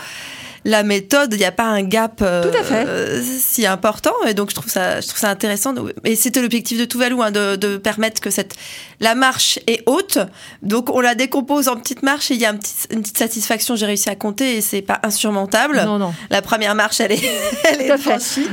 La 0.65 0.83
méthode, 0.83 1.33
il 1.33 1.39
n'y 1.39 1.45
a 1.45 1.51
pas 1.51 1.65
un 1.65 1.83
gap 1.83 2.19
euh, 2.21 2.43
Tout 2.49 2.57
à 2.57 2.63
fait. 2.63 2.85
euh, 2.87 3.21
si 3.39 3.65
important, 3.65 4.13
et 4.27 4.33
donc 4.33 4.49
je 4.49 4.55
trouve 4.55 4.69
ça, 4.71 5.01
je 5.01 5.07
trouve 5.07 5.19
ça 5.19 5.29
intéressant. 5.29 5.73
Et 6.05 6.15
c'était 6.15 6.41
l'objectif 6.41 6.79
de 6.79 6.85
Tuvalu, 6.85 7.21
hein, 7.21 7.31
de, 7.31 7.55
de 7.57 7.77
permettre 7.77 8.21
que 8.21 8.29
cette 8.29 8.53
la 8.99 9.15
marche 9.15 9.59
est 9.67 9.83
haute, 9.85 10.19
donc 10.61 10.89
on 10.89 11.01
la 11.01 11.15
décompose 11.15 11.67
en 11.67 11.75
petites 11.75 12.03
marches 12.03 12.31
et 12.31 12.35
il 12.35 12.39
y 12.39 12.45
a 12.45 12.49
un 12.51 12.55
petit- 12.55 12.87
une 12.91 13.01
petite 13.01 13.17
satisfaction. 13.17 13.75
J'ai 13.75 13.85
réussi 13.85 14.09
à 14.09 14.15
compter 14.15 14.55
et 14.57 14.61
c'est 14.61 14.81
pas 14.81 14.99
insurmontable. 15.03 15.81
Non, 15.85 15.99
non. 15.99 16.13
La 16.29 16.41
première 16.41 16.73
marche, 16.75 17.01
elle 17.01 17.11
est, 17.11 17.21
elle 17.69 17.81
est 17.81 17.97
franchie. 17.97 18.47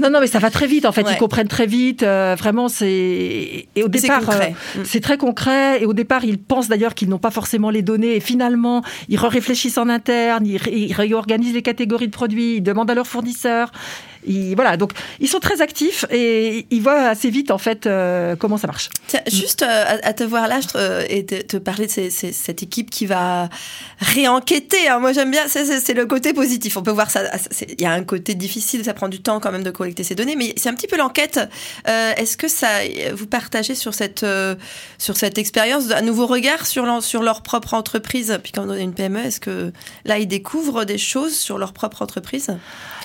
Non, 0.00 0.10
non, 0.10 0.18
mais 0.20 0.26
ça 0.26 0.40
va 0.40 0.50
très 0.50 0.66
vite. 0.66 0.84
En 0.86 0.92
fait, 0.92 1.04
Ouais. 1.04 1.12
ils 1.12 1.18
comprennent 1.18 1.46
très 1.48 1.66
vite. 1.66 2.02
euh, 2.02 2.34
vraiment, 2.36 2.68
c'est 2.68 3.66
et 3.76 3.82
au 3.84 3.88
départ, 3.88 4.22
Mm. 4.24 4.80
c'est 4.84 5.00
très 5.00 5.16
concret. 5.18 5.82
Et 5.82 5.86
au 5.86 5.92
départ, 5.92 6.24
ils 6.24 6.38
pensent 6.38 6.68
d'ailleurs 6.68 6.94
qu'ils 6.94 7.08
n'ont 7.08 7.18
pas 7.18 7.30
forcément 7.30 7.70
les 7.70 7.82
données. 7.82 8.16
Et 8.16 8.20
finalement, 8.20 8.82
ils 9.08 9.18
réfléchissent 9.18 9.78
en 9.78 9.88
interne. 9.88 10.46
Ils, 10.46 10.60
ils 10.72 10.92
réorganisent 10.92 11.43
les 11.52 11.62
catégories 11.62 12.06
de 12.06 12.12
produits. 12.12 12.56
Ils 12.56 12.62
demandent 12.62 12.90
à 12.90 12.94
leurs 12.94 13.06
fournisseurs. 13.06 13.70
Ils, 14.26 14.54
voilà. 14.54 14.76
Donc, 14.76 14.92
ils 15.20 15.28
sont 15.28 15.40
très 15.40 15.60
actifs 15.60 16.04
et 16.10 16.66
ils 16.70 16.82
voient 16.82 17.08
assez 17.08 17.30
vite 17.30 17.50
en 17.50 17.58
fait 17.58 17.86
euh, 17.86 18.36
comment 18.36 18.56
ça 18.56 18.66
marche. 18.66 18.88
Tiens, 19.06 19.20
juste 19.30 19.62
euh, 19.62 19.96
à, 20.02 20.12
te 20.12 20.24
voir 20.24 20.48
là 20.48 20.60
je 20.60 20.68
te- 20.68 20.78
euh, 20.78 21.04
et 21.08 21.24
te, 21.26 21.42
te 21.42 21.56
parler 21.56 21.86
de 21.86 21.90
ces- 21.90 22.10
ces- 22.10 22.32
cette 22.32 22.62
équipe 22.62 22.90
qui 22.90 23.06
va 23.06 23.48
réenquêter. 24.00 24.88
hein. 24.88 24.98
Moi, 24.98 25.12
j'aime 25.12 25.30
bien, 25.30 25.42
c'est- 25.48 25.94
le 25.94 26.06
côté 26.06 26.32
positif. 26.32 26.76
On 26.76 26.82
peut 26.82 26.90
voir 26.90 27.10
ça. 27.10 27.22
c'est- 27.50 27.72
Il 27.78 27.80
y 27.82 27.86
a 27.86 27.92
un 27.92 28.02
côté 28.02 28.34
difficile, 28.34 28.84
ça 28.84 28.94
prend 28.94 29.08
du 29.08 29.20
temps 29.22 29.40
quand 29.40 29.52
même 29.52 29.62
de 29.62 29.70
collecter 29.70 30.04
ces 30.04 30.14
données, 30.14 30.36
mais 30.36 30.54
c'est 30.56 30.68
un 30.68 30.74
petit 30.74 30.86
peu 30.86 30.96
l'enquête. 30.96 31.40
Euh, 31.88 32.12
Est-ce 32.16 32.36
que 32.36 32.48
ça, 32.48 32.68
vous 33.12 33.26
partagez 33.26 33.74
sur 33.74 33.94
cette 33.94 34.24
sur 34.98 35.16
cette 35.16 35.38
expérience 35.38 35.90
un 35.90 36.02
nouveau 36.02 36.26
regard 36.26 36.66
sur 36.66 37.22
leur 37.22 37.42
propre 37.42 37.74
entreprise? 37.74 38.38
Puis 38.42 38.52
quand 38.52 38.68
on 38.68 38.74
est 38.74 38.82
une 38.82 38.94
PME, 38.94 39.20
est-ce 39.26 39.40
que 39.40 39.72
là 40.04 40.18
ils 40.18 40.26
découvrent 40.28 40.84
des 40.84 40.98
choses 40.98 41.36
sur 41.36 41.58
leur 41.58 41.72
propre 41.72 42.02
entreprise? 42.02 42.48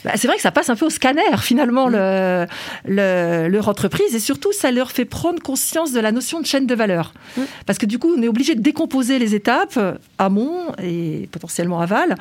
Bah, 0.06 0.12
c'est 0.16 0.28
vrai 0.28 0.38
que 0.38 0.42
ça 0.42 0.52
passe 0.52 0.70
un 0.70 0.76
peu 0.76 0.86
au 0.86 0.90
scanner 1.14 1.38
finalement 1.38 1.88
Mm. 1.90 1.94
le, 1.94 2.46
le- 2.86 3.48
leur 3.50 3.68
entreprise 3.70 4.14
et 4.16 4.20
surtout 4.20 4.52
ça 4.54 4.72
leur 4.72 4.92
fait 4.92 5.06
prendre 5.06 5.42
conscience 5.42 5.92
de 5.92 6.00
la 6.00 6.12
notion 6.12 6.40
de 6.42 6.46
chaîne 6.46 6.66
de 6.68 6.76
valeur 6.76 7.14
Mm. 7.38 7.42
parce 7.66 7.78
que 7.80 7.86
du 7.86 8.00
coup 8.00 8.12
on 8.18 8.22
est 8.22 8.28
obligé 8.28 8.56
de 8.56 8.62
décomposer 8.62 9.20
les 9.20 9.36
étapes 9.36 9.76
euh, 9.78 9.94
amont 10.18 10.74
et 10.82 11.28
potentiellement 11.32 11.80
aval 11.82 12.16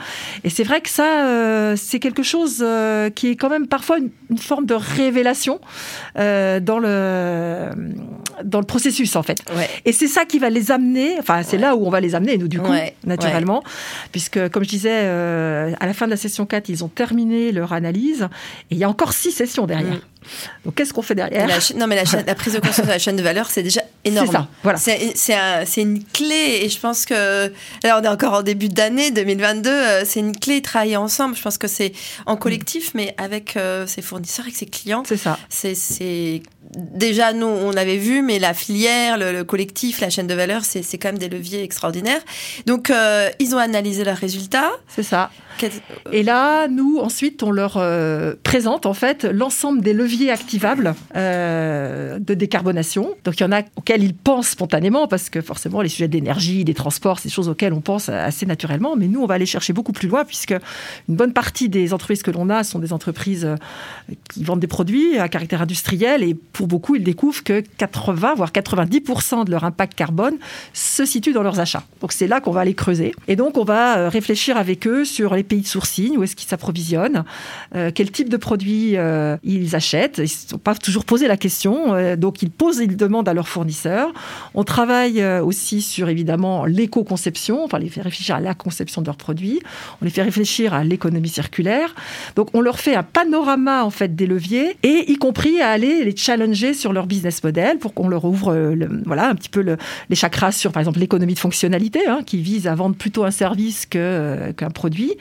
et 0.44 0.50
c'est 0.50 0.64
vrai 0.64 0.80
que 0.80 0.88
ça 0.90 1.26
euh, 1.26 1.74
c'est 1.76 1.98
quelque 1.98 2.22
chose 2.22 2.58
euh, 2.62 3.10
qui 3.10 3.28
est 3.30 3.36
quand 3.36 3.48
même 3.50 3.66
parfois 3.66 3.98
une, 3.98 4.10
une 4.30 4.38
forme 4.38 4.66
de 4.66 4.74
révélation 4.74 5.60
euh, 6.18 6.60
dans 6.60 6.78
le 6.78 7.70
dans 8.44 8.60
le 8.60 8.66
processus 8.66 9.16
en 9.16 9.22
fait 9.22 9.38
Ouais. 9.56 9.68
et 9.84 9.92
c'est 9.92 10.06
ça 10.06 10.24
qui 10.24 10.38
va 10.38 10.50
les 10.50 10.70
amener, 10.70 11.16
enfin 11.18 11.42
c'est 11.42 11.56
Ouais. 11.56 11.62
là 11.62 11.74
où 11.76 11.86
on 11.86 11.90
va 11.90 12.00
les 12.00 12.14
amener, 12.14 12.36
nous 12.38 12.48
du 12.48 12.60
coup, 12.60 12.70
Ouais, 12.70 12.94
naturellement, 13.04 13.62
puisque 14.12 14.48
comme 14.50 14.62
je 14.62 14.68
disais, 14.68 14.96
à 14.98 15.86
la 15.86 15.94
fin 15.94 16.04
de 16.06 16.10
la 16.10 16.16
session 16.16 16.44
4, 16.46 16.68
ils 16.68 16.84
ont 16.84 16.88
terminé 16.88 17.50
leur 17.52 17.72
analyse 17.72 18.28
et 18.70 18.76
il 18.78 18.82
y 18.82 18.84
a 18.84 18.88
encore 18.88 19.12
six 19.12 19.32
sessions 19.32 19.66
derrière. 19.66 19.94
Mm. 19.94 20.00
Donc 20.64 20.74
qu'est-ce 20.74 20.92
qu'on 20.92 21.00
fait 21.02 21.14
derrière 21.14 21.46
La 21.46 21.58
non, 21.76 21.86
mais 21.86 21.96
la, 21.96 22.04
chaîne- 22.04 22.24
la 22.26 22.34
prise 22.34 22.52
de 22.52 22.58
conscience 22.60 22.86
de 22.86 22.92
la 22.92 22.98
chaîne 22.98 23.16
de 23.16 23.22
valeur, 23.22 23.48
c'est 23.50 23.62
déjà 23.62 23.80
énorme. 24.04 24.26
C'est 24.26 24.32
ça, 24.32 24.48
voilà. 24.62 24.78
C'est 24.78 25.12
c'est 25.14 25.34
un- 25.34 25.64
c'est 25.64 25.80
une 25.82 26.04
clé, 26.04 26.60
et 26.62 26.68
je 26.68 26.78
pense 26.78 27.06
que 27.06 27.50
là, 27.82 27.98
on 27.98 28.02
est 28.04 28.08
encore 28.08 28.34
en 28.34 28.42
début 28.42 28.68
d'année 28.68 29.10
2022. 29.10 29.70
euh, 29.70 30.02
C'est 30.04 30.20
une 30.20 30.36
clé 30.36 30.60
travailler 30.60 30.96
ensemble. 30.96 31.34
Je 31.36 31.42
pense 31.42 31.56
que 31.56 31.68
c'est 31.68 31.92
en 32.26 32.36
collectif, 32.36 32.92
mais 32.94 33.14
avec 33.16 33.56
euh, 33.56 33.86
ses 33.86 34.02
fournisseurs, 34.02 34.44
avec 34.44 34.56
ses 34.56 34.66
clients. 34.66 35.02
C'est 35.06 35.16
ça. 35.16 35.38
C'est 35.48 36.42
déjà 36.74 37.32
nous, 37.32 37.46
on 37.46 37.70
l'avait 37.70 37.96
vu, 37.96 38.20
mais 38.20 38.38
la 38.38 38.52
filière, 38.54 39.16
le, 39.16 39.32
le 39.32 39.44
collectif, 39.44 40.00
la 40.00 40.10
chaîne 40.10 40.26
de 40.26 40.34
valeur, 40.34 40.64
c'est 40.64 40.82
c'est 40.82 40.98
quand 40.98 41.08
même 41.08 41.18
des 41.18 41.28
leviers 41.30 41.62
extraordinaires. 41.62 42.20
Donc, 42.66 42.90
euh, 42.90 43.30
ils 43.38 43.54
ont 43.54 43.58
analysé 43.58 44.04
leurs 44.04 44.18
résultats. 44.18 44.70
C'est 44.88 45.02
ça. 45.02 45.30
Et 46.12 46.22
là, 46.22 46.68
nous, 46.68 46.98
ensuite, 46.98 47.42
on 47.42 47.50
leur 47.50 47.76
euh, 47.76 48.34
présente 48.42 48.86
en 48.86 48.94
fait 48.94 49.24
l'ensemble 49.24 49.80
des 49.80 49.92
leviers 49.92 50.30
activables 50.30 50.94
euh, 51.16 52.18
de 52.18 52.34
décarbonation. 52.34 53.14
Donc, 53.24 53.38
il 53.38 53.42
y 53.42 53.46
en 53.46 53.52
a 53.52 53.62
auxquels 53.76 54.02
ils 54.02 54.14
pensent 54.14 54.48
spontanément, 54.48 55.08
parce 55.08 55.30
que 55.30 55.40
forcément, 55.40 55.82
les 55.82 55.88
sujets 55.88 56.08
d'énergie, 56.08 56.64
des 56.64 56.74
transports, 56.74 57.18
c'est 57.18 57.28
des 57.28 57.34
choses 57.34 57.48
auxquelles 57.48 57.72
on 57.72 57.80
pense 57.80 58.08
assez 58.08 58.46
naturellement. 58.46 58.96
Mais 58.96 59.08
nous, 59.08 59.20
on 59.20 59.26
va 59.26 59.34
aller 59.34 59.46
chercher 59.46 59.72
beaucoup 59.72 59.92
plus 59.92 60.08
loin, 60.08 60.24
puisque 60.24 60.54
une 61.08 61.16
bonne 61.16 61.32
partie 61.32 61.68
des 61.68 61.92
entreprises 61.92 62.22
que 62.22 62.30
l'on 62.30 62.48
a 62.50 62.64
sont 62.64 62.78
des 62.78 62.92
entreprises 62.92 63.44
euh, 63.44 63.56
qui 64.32 64.44
vendent 64.44 64.60
des 64.60 64.66
produits 64.66 65.18
à 65.18 65.28
caractère 65.28 65.62
industriel. 65.62 66.22
Et 66.22 66.34
pour 66.34 66.66
beaucoup, 66.66 66.96
ils 66.96 67.04
découvrent 67.04 67.42
que 67.42 67.62
80, 67.78 68.34
voire 68.36 68.52
90% 68.52 69.44
de 69.44 69.50
leur 69.50 69.64
impact 69.64 69.94
carbone 69.94 70.36
se 70.72 71.04
situe 71.04 71.32
dans 71.32 71.42
leurs 71.42 71.60
achats. 71.60 71.84
Donc, 72.00 72.12
c'est 72.12 72.26
là 72.26 72.40
qu'on 72.40 72.52
va 72.52 72.60
aller 72.60 72.74
creuser. 72.74 73.14
Et 73.26 73.36
donc, 73.36 73.58
on 73.58 73.64
va 73.64 74.08
réfléchir 74.08 74.56
avec 74.56 74.86
eux 74.86 75.04
sur 75.04 75.34
les 75.34 75.42
pays 75.48 75.62
de 75.62 75.66
sourcing, 75.66 76.16
où 76.16 76.22
est-ce 76.22 76.36
qu'ils 76.36 76.48
s'approvisionnent, 76.48 77.24
euh, 77.74 77.90
quel 77.94 78.10
type 78.10 78.28
de 78.28 78.36
produits 78.36 78.96
euh, 78.96 79.36
ils 79.42 79.74
achètent. 79.74 80.18
Ils 80.18 80.22
ne 80.22 80.26
sont 80.50 80.58
pas 80.58 80.74
toujours 80.74 81.04
posé 81.04 81.26
la 81.26 81.36
question, 81.36 81.94
euh, 81.94 82.16
donc 82.16 82.42
ils 82.42 82.50
posent, 82.50 82.78
ils 82.78 82.96
demandent 82.96 83.28
à 83.28 83.34
leurs 83.34 83.48
fournisseurs. 83.48 84.12
On 84.54 84.64
travaille 84.64 85.24
aussi 85.40 85.82
sur 85.82 86.08
évidemment 86.08 86.64
l'éco-conception, 86.66 87.64
enfin 87.64 87.78
les 87.78 87.88
fait 87.88 88.02
réfléchir 88.02 88.36
à 88.36 88.40
la 88.40 88.54
conception 88.54 89.02
de 89.02 89.06
leurs 89.06 89.16
produits. 89.16 89.60
On 90.00 90.04
les 90.04 90.10
fait 90.10 90.22
réfléchir 90.22 90.74
à 90.74 90.84
l'économie 90.84 91.28
circulaire. 91.28 91.94
Donc 92.36 92.50
on 92.54 92.60
leur 92.60 92.78
fait 92.78 92.94
un 92.94 93.02
panorama 93.02 93.84
en 93.84 93.90
fait 93.90 94.14
des 94.14 94.26
leviers 94.26 94.76
et 94.82 95.10
y 95.10 95.16
compris 95.16 95.60
à 95.60 95.70
aller 95.70 96.04
les 96.04 96.16
challenger 96.16 96.74
sur 96.74 96.92
leur 96.92 97.06
business 97.06 97.42
model 97.42 97.78
pour 97.78 97.94
qu'on 97.94 98.08
leur 98.08 98.24
ouvre 98.24 98.74
voilà 99.06 99.28
un 99.28 99.34
petit 99.34 99.48
peu 99.48 99.62
le- 99.62 99.76
les 100.10 100.16
chakras 100.16 100.52
sur 100.52 100.72
par 100.72 100.80
exemple 100.80 100.98
l'économie 100.98 101.34
de 101.34 101.38
fonctionnalité 101.38 102.00
hein, 102.06 102.20
qui 102.24 102.38
vise 102.42 102.66
à 102.66 102.74
vendre 102.74 102.96
plutôt 102.96 103.24
un 103.24 103.30
service 103.30 103.86
qu'un 103.86 104.70
produit. 104.74 105.14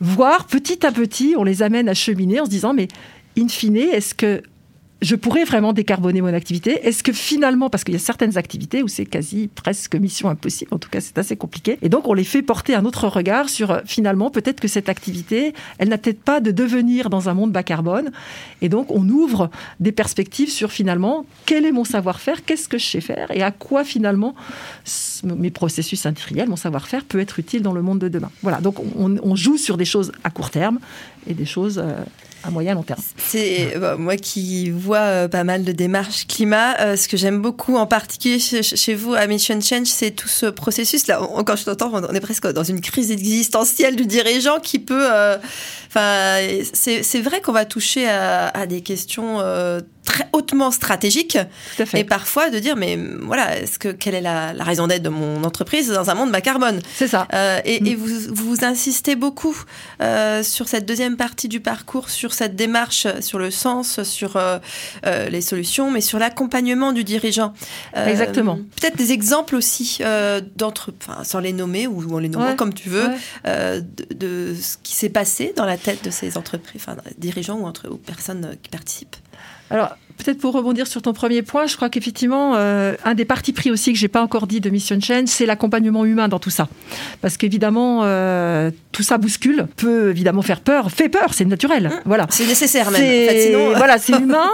Voire 0.00 0.46
petit 0.46 0.86
à 0.86 0.92
petit, 0.92 1.34
on 1.36 1.44
les 1.44 1.62
amène 1.62 1.88
à 1.88 1.94
cheminer 1.94 2.40
en 2.40 2.44
se 2.44 2.50
disant 2.50 2.72
mais 2.74 2.88
in 3.38 3.48
fine, 3.48 3.76
est-ce 3.76 4.14
que 4.14 4.42
je 5.00 5.14
pourrais 5.14 5.44
vraiment 5.44 5.72
décarboner 5.72 6.20
mon 6.20 6.34
activité. 6.34 6.86
Est-ce 6.86 7.02
que 7.02 7.12
finalement, 7.12 7.70
parce 7.70 7.84
qu'il 7.84 7.94
y 7.94 7.96
a 7.96 8.00
certaines 8.00 8.36
activités 8.36 8.82
où 8.82 8.88
c'est 8.88 9.06
quasi 9.06 9.48
presque 9.48 9.94
mission 9.94 10.28
impossible, 10.28 10.74
en 10.74 10.78
tout 10.78 10.90
cas 10.90 11.00
c'est 11.00 11.18
assez 11.18 11.36
compliqué, 11.36 11.78
et 11.82 11.88
donc 11.88 12.08
on 12.08 12.14
les 12.14 12.24
fait 12.24 12.42
porter 12.42 12.74
un 12.74 12.84
autre 12.84 13.06
regard 13.06 13.48
sur 13.48 13.70
euh, 13.70 13.80
finalement 13.84 14.30
peut-être 14.30 14.60
que 14.60 14.68
cette 14.68 14.88
activité, 14.88 15.54
elle 15.78 15.88
n'a 15.88 15.98
peut-être 15.98 16.22
pas 16.22 16.40
de 16.40 16.50
devenir 16.50 17.10
dans 17.10 17.28
un 17.28 17.34
monde 17.34 17.52
bas 17.52 17.62
carbone, 17.62 18.10
et 18.60 18.68
donc 18.68 18.90
on 18.90 19.08
ouvre 19.08 19.50
des 19.78 19.92
perspectives 19.92 20.50
sur 20.50 20.72
finalement 20.72 21.26
quel 21.46 21.64
est 21.64 21.72
mon 21.72 21.84
savoir-faire, 21.84 22.44
qu'est-ce 22.44 22.68
que 22.68 22.78
je 22.78 22.86
sais 22.86 23.00
faire, 23.00 23.30
et 23.30 23.42
à 23.42 23.52
quoi 23.52 23.84
finalement 23.84 24.34
mes 25.22 25.50
processus 25.50 26.06
industriels, 26.06 26.48
mon 26.48 26.56
savoir-faire 26.56 27.04
peut 27.04 27.20
être 27.20 27.38
utile 27.38 27.62
dans 27.62 27.72
le 27.72 27.82
monde 27.82 28.00
de 28.00 28.08
demain. 28.08 28.30
Voilà, 28.42 28.60
donc 28.60 28.76
on, 28.96 29.16
on 29.22 29.36
joue 29.36 29.58
sur 29.58 29.76
des 29.76 29.84
choses 29.84 30.12
à 30.24 30.30
court 30.30 30.50
terme 30.50 30.80
et 31.26 31.34
des 31.34 31.46
choses 31.46 31.78
euh, 31.78 31.92
à 32.44 32.50
moyen 32.50 32.74
long 32.74 32.82
terme. 32.82 33.00
C'est 33.16 33.74
bah, 33.78 33.96
moi 33.96 34.16
qui 34.16 34.70
vois 34.70 34.98
euh, 34.98 35.28
pas 35.28 35.44
mal 35.44 35.64
de 35.64 35.72
démarches 35.72 36.26
climat. 36.26 36.78
euh, 36.80 36.96
ce 36.96 37.08
que 37.08 37.16
j'aime 37.16 37.42
beaucoup, 37.42 37.76
en 37.76 37.86
particulier 37.86 38.38
chez, 38.38 38.94
vous 38.94 39.14
à 39.14 39.26
Mission 39.26 39.60
Change, 39.60 39.86
c'est 39.86 40.12
tout 40.12 40.28
ce 40.28 40.46
processus. 40.46 41.06
Là, 41.06 41.20
quand 41.44 41.56
je 41.56 41.64
t'entends, 41.64 41.92
on 41.92 42.14
est 42.14 42.20
presque 42.20 42.46
dans 42.52 42.64
une 42.64 42.80
crise 42.80 43.10
existentielle 43.10 43.96
du 43.96 44.06
dirigeant 44.06 44.60
qui 44.60 44.78
peut. 44.78 45.08
Enfin, 45.88 46.38
c'est 46.72 47.20
vrai 47.20 47.40
qu'on 47.40 47.52
va 47.52 47.64
toucher 47.64 48.08
à, 48.08 48.48
à 48.48 48.66
des 48.66 48.82
questions 48.82 49.40
euh, 49.40 49.80
très 50.04 50.26
hautement 50.32 50.70
stratégiques 50.70 51.38
Tout 51.76 51.82
à 51.82 51.86
fait. 51.86 52.00
et 52.00 52.04
parfois 52.04 52.48
de 52.50 52.58
dire 52.58 52.76
mais 52.76 52.98
voilà, 53.22 53.58
est-ce 53.58 53.78
que 53.78 53.88
quelle 53.88 54.14
est 54.14 54.20
la, 54.22 54.52
la 54.54 54.64
raison 54.64 54.86
d'être 54.86 55.02
de 55.02 55.08
mon 55.10 55.44
entreprise 55.44 55.88
dans 55.90 56.08
un 56.10 56.14
monde 56.14 56.30
bas 56.32 56.40
carbone? 56.40 56.80
C'est 56.94 57.08
ça. 57.08 57.26
euh, 57.34 57.60
et, 57.64 57.80
Mm. 57.80 57.86
et 57.86 57.94
vous, 57.94 58.08
vous 58.32 58.64
insistez 58.64 59.16
beaucoup 59.16 59.56
euh, 60.02 60.42
sur 60.42 60.68
cette 60.68 60.84
deuxième 60.86 61.16
partie 61.16 61.48
du 61.48 61.60
parcours, 61.60 62.10
sur 62.10 62.32
cette 62.34 62.54
démarche, 62.56 63.06
sur 63.20 63.38
le 63.38 63.50
sens, 63.50 64.02
sur 64.02 64.36
euh, 64.36 64.58
euh, 65.06 65.28
les 65.28 65.40
solutions, 65.40 65.90
mais 65.90 66.00
sur 66.00 66.18
l'accompagnement 66.18 66.92
du 66.92 67.04
dirigeant. 67.04 67.52
Euh, 67.96 68.06
Exactement. 68.06 68.56
Peut-être 68.80 68.96
des 68.96 69.12
exemples 69.12 69.54
aussi 69.56 69.98
euh, 70.00 70.40
d'entre, 70.56 70.90
enfin, 71.06 71.24
sans 71.24 71.40
les 71.40 71.52
nommer 71.52 71.86
ou 71.86 72.14
en 72.14 72.18
les 72.18 72.28
nommant 72.28 72.48
Ouais. 72.50 72.56
comme 72.56 72.74
tu 72.74 72.88
veux, 72.88 73.06
Ouais. 73.08 73.16
euh, 73.46 73.80
de, 74.10 74.14
de 74.14 74.54
ce 74.60 74.76
qui 74.82 74.94
s'est 74.94 75.08
passé 75.08 75.52
dans 75.56 75.64
la 75.66 75.76
tête 75.78 76.04
de 76.04 76.10
ces 76.10 76.36
entreprises, 76.36 76.82
enfin, 76.82 76.96
dirigeants 77.16 77.60
ou, 77.60 77.96
personnes 77.96 78.44
euh, 78.44 78.54
qui 78.62 78.68
participent. 78.68 79.16
Alors, 79.70 79.90
peut-être 80.16 80.38
pour 80.38 80.52
rebondir 80.52 80.86
sur 80.86 81.00
ton 81.02 81.12
premier 81.12 81.42
point, 81.42 81.66
je 81.66 81.76
crois 81.76 81.88
qu'effectivement, 81.90 82.54
euh, 82.56 82.94
un 83.04 83.14
des 83.14 83.24
partis 83.24 83.52
pris 83.52 83.70
aussi 83.70 83.92
que 83.92 83.98
j'ai 83.98 84.08
pas 84.08 84.22
encore 84.22 84.46
dit 84.48 84.60
de 84.60 84.68
Mission 84.70 84.98
Change, 85.00 85.26
c'est 85.26 85.46
l'accompagnement 85.46 86.04
humain 86.04 86.26
dans 86.28 86.38
tout 86.40 86.50
ça. 86.50 86.68
Parce 87.20 87.36
qu'évidemment, 87.36 88.00
euh, 88.02 88.70
tout 88.92 89.02
ça 89.04 89.16
bouscule, 89.18 89.66
peut 89.76 90.10
évidemment 90.10 90.42
faire 90.42 90.60
peur, 90.60 90.90
fait 90.90 91.08
peur, 91.08 91.34
c'est 91.34 91.44
naturel. 91.44 91.90
Voilà. 92.04 92.26
C'est 92.30 92.46
nécessaire 92.46 92.90
même. 92.90 93.00
C'est- 93.00 93.24
En 93.28 93.30
fait, 93.32 93.40
sinon, 93.46 93.72
voilà, 93.76 93.98
c'est 93.98 94.18
humain. 94.18 94.48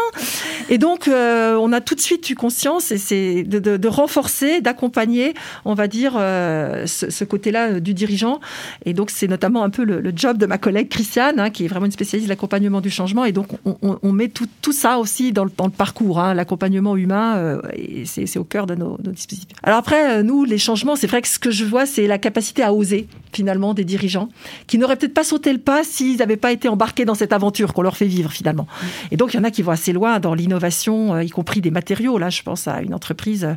Et 0.68 0.76
donc, 0.78 1.08
euh, 1.08 1.56
on 1.60 1.72
a 1.72 1.80
tout 1.80 1.94
de 1.94 2.00
suite 2.00 2.28
eu 2.28 2.34
conscience, 2.34 2.90
et 2.92 2.98
c'est 2.98 3.42
de, 3.44 3.58
de- 3.58 3.76
de 3.78 3.88
renforcer, 3.88 4.60
d'accompagner, 4.60 5.32
on 5.64 5.72
va 5.74 5.86
dire, 5.88 6.12
ce, 6.14 7.06
ce 7.08 7.24
côté-là 7.24 7.80
du 7.80 7.94
dirigeant. 7.94 8.40
Et 8.84 8.92
donc, 8.92 9.10
c'est 9.10 9.28
notamment 9.28 9.62
un 9.64 9.70
peu 9.70 9.84
le, 9.84 10.00
le 10.00 10.12
job 10.14 10.36
de 10.36 10.44
ma 10.46 10.58
collègue 10.58 10.88
Christiane, 10.90 11.40
hein, 11.40 11.48
qui 11.50 11.64
est 11.64 11.68
vraiment 11.68 11.86
une 11.86 11.92
spécialiste 11.92 12.26
de 12.28 12.32
l'accompagnement 12.32 12.80
du 12.82 12.90
changement. 12.90 13.24
Et 13.24 13.32
donc, 13.32 13.46
on, 13.64 13.76
on- 13.82 13.98
on 14.02 14.12
met 14.12 14.28
tout, 14.28 14.46
tout 14.60 14.72
ça 14.72 14.98
aussi 15.04 15.32
dans 15.32 15.44
le, 15.44 15.50
dans 15.56 15.66
le 15.66 15.70
parcours, 15.70 16.18
hein, 16.20 16.34
l'accompagnement 16.34 16.96
humain, 16.96 17.36
euh, 17.36 17.62
c'est 18.04 18.36
au 18.38 18.44
cœur 18.44 18.66
de 18.66 18.74
nos, 18.74 18.98
nos 19.04 19.12
dispositifs. 19.12 19.48
Alors 19.62 19.78
après, 19.78 20.18
euh, 20.18 20.22
nous, 20.22 20.44
les 20.44 20.58
changements, 20.58 20.96
c'est 20.96 21.06
vrai 21.06 21.22
que 21.22 21.28
ce 21.28 21.38
que 21.38 21.50
je 21.52 21.64
vois, 21.64 21.86
c'est 21.86 22.06
la 22.08 22.18
capacité 22.18 22.62
à 22.62 22.72
oser, 22.74 23.06
finalement, 23.32 23.74
des 23.74 23.84
dirigeants, 23.84 24.28
qui 24.66 24.78
n'auraient 24.78 24.96
peut-être 24.96 25.14
pas 25.14 25.24
sauté 25.24 25.52
le 25.52 25.58
pas 25.58 25.84
s'ils 25.84 26.16
n'avaient 26.18 26.36
pas 26.36 26.50
été 26.52 26.68
embarqués 26.68 27.04
dans 27.04 27.14
cette 27.14 27.32
aventure 27.32 27.72
qu'on 27.74 27.82
leur 27.82 27.96
fait 27.96 28.06
vivre, 28.06 28.30
finalement. 28.32 28.66
Et 29.12 29.16
donc, 29.16 29.34
il 29.34 29.36
y 29.36 29.40
en 29.40 29.44
a 29.44 29.50
qui 29.50 29.62
vont 29.62 29.72
assez 29.72 29.92
loin 29.92 30.18
dans 30.18 30.34
l'innovation, 30.34 31.14
euh, 31.14 31.22
y 31.22 31.30
compris 31.30 31.60
des 31.60 31.70
matériaux. 31.70 32.18
Là, 32.18 32.30
je 32.30 32.42
pense 32.42 32.66
à 32.66 32.80
une 32.82 32.94
entreprise 32.94 33.44
euh, 33.44 33.54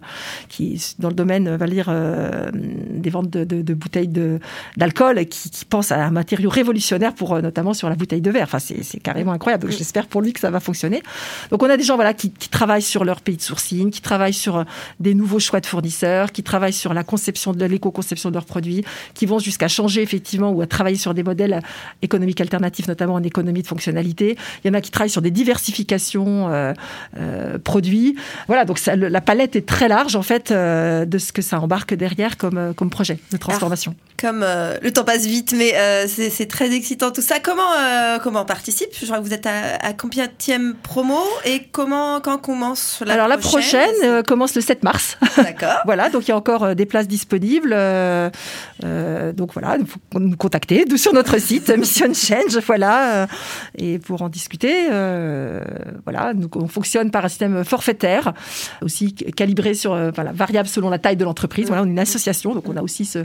qui 0.49 0.79
dans 0.99 1.09
le 1.09 1.15
domaine, 1.15 1.55
va 1.55 1.67
dire, 1.67 1.87
euh, 1.89 2.51
des 2.53 3.09
ventes 3.09 3.29
de, 3.29 3.43
de- 3.43 3.61
de 3.61 3.73
bouteilles 3.73 4.07
de- 4.07 4.39
d'alcool, 4.77 5.25
qui, 5.25 5.49
qui 5.49 5.65
pense 5.65 5.91
à 5.91 6.05
un 6.05 6.11
matériau 6.11 6.49
révolutionnaire 6.49 7.13
pour, 7.13 7.41
notamment 7.41 7.73
sur 7.73 7.89
la 7.89 7.95
bouteille 7.95 8.21
de 8.21 8.31
verre. 8.31 8.43
Enfin, 8.45 8.59
c'est 8.59 8.83
c'est 8.83 8.99
carrément 8.99 9.31
incroyable. 9.31 9.63
Donc, 9.67 9.71
j'espère 9.77 10.07
pour 10.07 10.21
lui 10.21 10.33
que 10.33 10.39
ça 10.39 10.49
va 10.51 10.59
fonctionner. 10.59 11.01
Donc, 11.51 11.63
on 11.63 11.69
a 11.69 11.77
des 11.77 11.83
gens, 11.83 11.95
voilà, 11.95 12.13
qui, 12.13 12.31
travaillent 12.31 12.81
sur 12.81 13.03
leur 13.03 13.21
pays 13.21 13.37
de 13.37 13.41
sourcing, 13.41 13.91
qui 13.91 14.01
travaillent 14.01 14.33
sur 14.33 14.57
euh, 14.57 14.63
des 14.99 15.13
nouveaux 15.13 15.39
choix 15.39 15.59
de 15.59 15.65
fournisseurs, 15.65 16.31
qui 16.31 16.43
travaillent 16.43 16.73
sur 16.73 16.93
la 16.93 17.03
conception 17.03 17.51
de 17.53 17.65
l'éco-conception 17.65 18.29
de 18.29 18.35
leurs 18.35 18.45
produits, 18.45 18.83
qui 19.13 19.25
vont 19.25 19.39
jusqu'à 19.39 19.67
changer 19.67 20.01
effectivement 20.01 20.51
ou 20.51 20.61
à 20.61 20.67
travailler 20.67 20.97
sur 20.97 21.13
des 21.13 21.23
modèles 21.23 21.61
économiques 22.01 22.41
alternatifs, 22.41 22.87
notamment 22.87 23.15
en 23.15 23.23
économie 23.23 23.61
de 23.61 23.67
fonctionnalité. 23.67 24.37
Il 24.63 24.67
y 24.67 24.71
en 24.71 24.73
a 24.73 24.81
qui 24.81 24.91
travaillent 24.91 25.09
sur 25.09 25.21
des 25.21 25.31
diversifications 25.31 26.49
euh, 26.49 26.73
euh, 27.17 27.57
produits. 27.59 28.15
Voilà, 28.47 28.65
donc 28.65 28.79
la 28.85 29.21
palette 29.21 29.55
est 29.55 29.65
très 29.65 29.87
large 29.87 30.15
en 30.15 30.21
fait 30.21 30.51
euh, 30.51 31.05
de 31.05 31.17
ce 31.17 31.31
que 31.31 31.41
ça 31.41 31.59
embarque 31.59 31.93
derrière 31.93 32.37
comme, 32.37 32.57
euh, 32.57 32.73
comme 32.73 32.89
projet 32.89 33.19
de 33.31 33.37
transformation. 33.37 33.95
Comme 34.19 34.41
euh, 34.43 34.77
le 34.81 34.91
temps 34.91 35.03
passe 35.03 35.25
vite, 35.25 35.53
mais 35.55 35.75
euh, 35.75 36.07
c'est 36.07 36.47
très 36.47 36.73
excitant 36.73 37.11
tout 37.11 37.21
ça. 37.21 37.39
Comment 37.39 37.71
euh, 37.79 38.17
comment 38.19 38.41
on 38.41 38.45
participe? 38.45 38.89
Je 38.99 39.05
crois 39.05 39.19
que 39.19 39.23
vous 39.23 39.33
êtes 39.33 39.45
à, 39.45 39.75
à 39.81 39.93
combien 39.93 40.27
promo? 40.81 41.19
Et 41.45 41.63
comment 41.71 42.19
quand 42.21 42.37
commence 42.37 43.01
la 43.05 43.13
Alors 43.13 43.27
la 43.27 43.37
prochaine, 43.37 43.81
prochaine 43.81 44.09
euh, 44.09 44.23
commence 44.23 44.55
le 44.55 44.61
7 44.61 44.83
mars. 44.83 45.17
D'accord. 45.37 45.67
Voilà, 45.85 46.09
donc 46.09 46.27
il 46.27 46.29
y 46.29 46.31
a 46.31 46.37
encore 46.37 46.63
euh, 46.63 46.73
des 46.73 46.85
places 46.85 47.07
disponibles. 47.07 47.71
euh, 47.73 48.29
donc 49.33 49.53
voilà, 49.53 49.77
il 49.79 49.85
faut 49.85 49.99
nous 50.19 50.35
contacter 50.35 50.85
sur 50.97 51.13
notre 51.13 51.39
site 51.39 51.69
Mission 51.77 52.13
Change, 52.13 52.57
voilà, 52.65 53.27
et 53.77 53.99
pour 53.99 54.21
en 54.21 54.29
discuter. 54.29 54.87
voilà, 56.03 56.33
nous, 56.33 56.49
on 56.55 56.67
fonctionne 56.67 57.11
par 57.11 57.25
un 57.25 57.29
système 57.29 57.63
forfaitaire, 57.63 58.33
aussi 58.81 59.13
calibré 59.13 59.73
sur, 59.73 59.95
voilà, 60.13 60.31
variable 60.31 60.67
selon 60.67 60.89
la 60.89 60.99
taille 60.99 61.17
de 61.17 61.25
l'entreprise. 61.25 61.67
Voilà, 61.67 61.83
on 61.83 61.85
est 61.85 61.91
une 61.91 61.99
association, 61.99 62.53
donc 62.53 62.67
on 62.67 62.75
a 62.75 62.81
aussi 62.81 63.05
ce, 63.05 63.19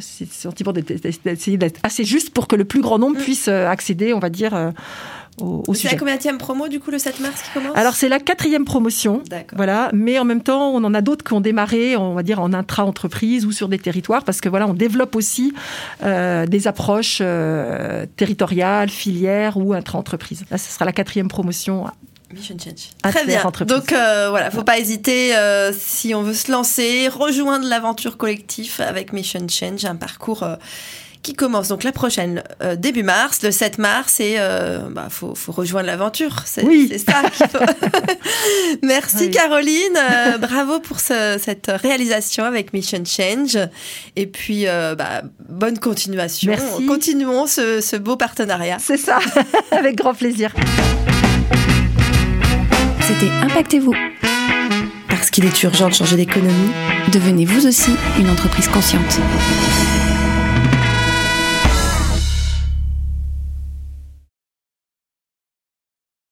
ce 0.00 0.24
sentiment 0.26 0.72
d'essayer 0.72 1.56
d'être 1.56 1.80
assez 1.82 2.04
juste 2.04 2.30
pour 2.30 2.48
que 2.48 2.56
le 2.56 2.64
plus 2.64 2.80
grand 2.80 2.98
nombre 2.98 3.18
puisse 3.18 3.48
euh, 3.48 3.66
accéder, 3.66 4.12
on 4.12 4.18
va 4.18 4.30
dire. 4.30 4.72
Au, 5.40 5.62
au 5.66 5.74
C'est 5.74 5.90
la 5.90 5.96
combienième 5.96 6.38
promo 6.38 6.68
du 6.68 6.80
coup 6.80 6.90
le 6.90 6.98
7 6.98 7.20
mars 7.20 7.42
qui 7.42 7.50
commence? 7.50 7.76
Alors 7.76 7.94
c'est 7.94 8.08
la 8.08 8.18
quatrième 8.18 8.64
promotion. 8.64 9.22
D'accord. 9.28 9.56
Voilà, 9.56 9.90
mais 9.92 10.18
en 10.18 10.24
même 10.24 10.42
temps, 10.42 10.70
on 10.70 10.82
en 10.84 10.94
a 10.94 11.00
d'autres 11.00 11.24
qui 11.24 11.32
ont 11.32 11.40
démarré, 11.40 11.96
on 11.96 12.14
va 12.14 12.22
dire 12.22 12.40
en 12.40 12.52
intra-entreprise 12.52 13.44
ou 13.46 13.52
sur 13.52 13.68
des 13.68 13.78
territoires, 13.78 14.24
parce 14.24 14.40
que 14.40 14.48
voilà, 14.48 14.66
on 14.66 14.74
développe 14.74 15.16
aussi 15.16 15.52
euh, 16.02 16.46
des 16.46 16.66
approches 16.66 17.18
euh, 17.20 18.06
territoriales, 18.16 18.88
filières 18.88 19.56
ou 19.56 19.72
intra-entreprise. 19.72 20.44
Là, 20.50 20.58
ce 20.58 20.70
sera 20.70 20.84
la 20.84 20.92
quatrième 20.92 21.28
promotion. 21.28 21.86
Mission 22.32 22.56
Change. 22.58 23.12
Très 23.12 23.24
bien. 23.24 23.42
Donc 23.66 23.92
euh, 23.92 24.28
voilà, 24.30 24.50
faut 24.50 24.64
pas 24.64 24.78
hésiter 24.78 25.36
euh, 25.36 25.72
si 25.72 26.14
on 26.14 26.22
veut 26.22 26.34
se 26.34 26.50
lancer, 26.50 27.08
rejoindre 27.08 27.68
l'aventure 27.68 28.16
collective 28.16 28.80
avec 28.80 29.12
Mission 29.12 29.46
Change, 29.48 29.84
un 29.84 29.94
parcours 29.94 30.42
euh, 30.42 30.56
qui 31.26 31.34
commence 31.34 31.66
donc 31.66 31.82
la 31.82 31.90
prochaine 31.90 32.44
euh, 32.62 32.76
début 32.76 33.02
mars, 33.02 33.42
le 33.42 33.50
7 33.50 33.78
mars, 33.78 34.20
et 34.20 34.36
euh, 34.38 34.78
bah, 34.88 35.08
faut, 35.10 35.34
faut 35.34 35.50
rejoindre 35.50 35.88
l'aventure. 35.88 36.36
C'est 36.44 36.62
Oui. 36.62 36.86
c'est 36.88 36.98
ça 36.98 37.28
qu'il 37.30 37.48
faut. 37.48 37.58
Merci 38.84 39.16
Oui. 39.22 39.30
Caroline, 39.32 39.96
euh, 39.98 40.38
bravo 40.40 40.78
pour 40.78 41.00
ce- 41.00 41.36
cette 41.42 41.66
réalisation 41.66 42.44
avec 42.44 42.72
Mission 42.72 43.02
Change, 43.04 43.58
et 44.14 44.28
puis 44.28 44.68
euh, 44.68 44.94
bah, 44.94 45.22
bonne 45.48 45.80
continuation. 45.80 46.52
Merci. 46.52 46.86
Continuons 46.86 47.48
ce, 47.48 47.80
ce 47.80 47.96
beau 47.96 48.16
partenariat. 48.16 48.76
C'est 48.80 48.96
ça, 48.96 49.18
avec 49.72 49.96
grand 49.96 50.14
plaisir. 50.14 50.52
C'était 53.00 53.30
Impactez-vous. 53.42 53.94
Parce 55.08 55.30
qu'il 55.30 55.44
est 55.44 55.62
urgent 55.64 55.88
de 55.88 55.94
changer 55.94 56.14
d'économie. 56.14 56.70
Devenez 57.12 57.46
vous 57.46 57.66
aussi 57.66 57.90
une 58.16 58.30
entreprise 58.30 58.68
consciente. 58.68 59.18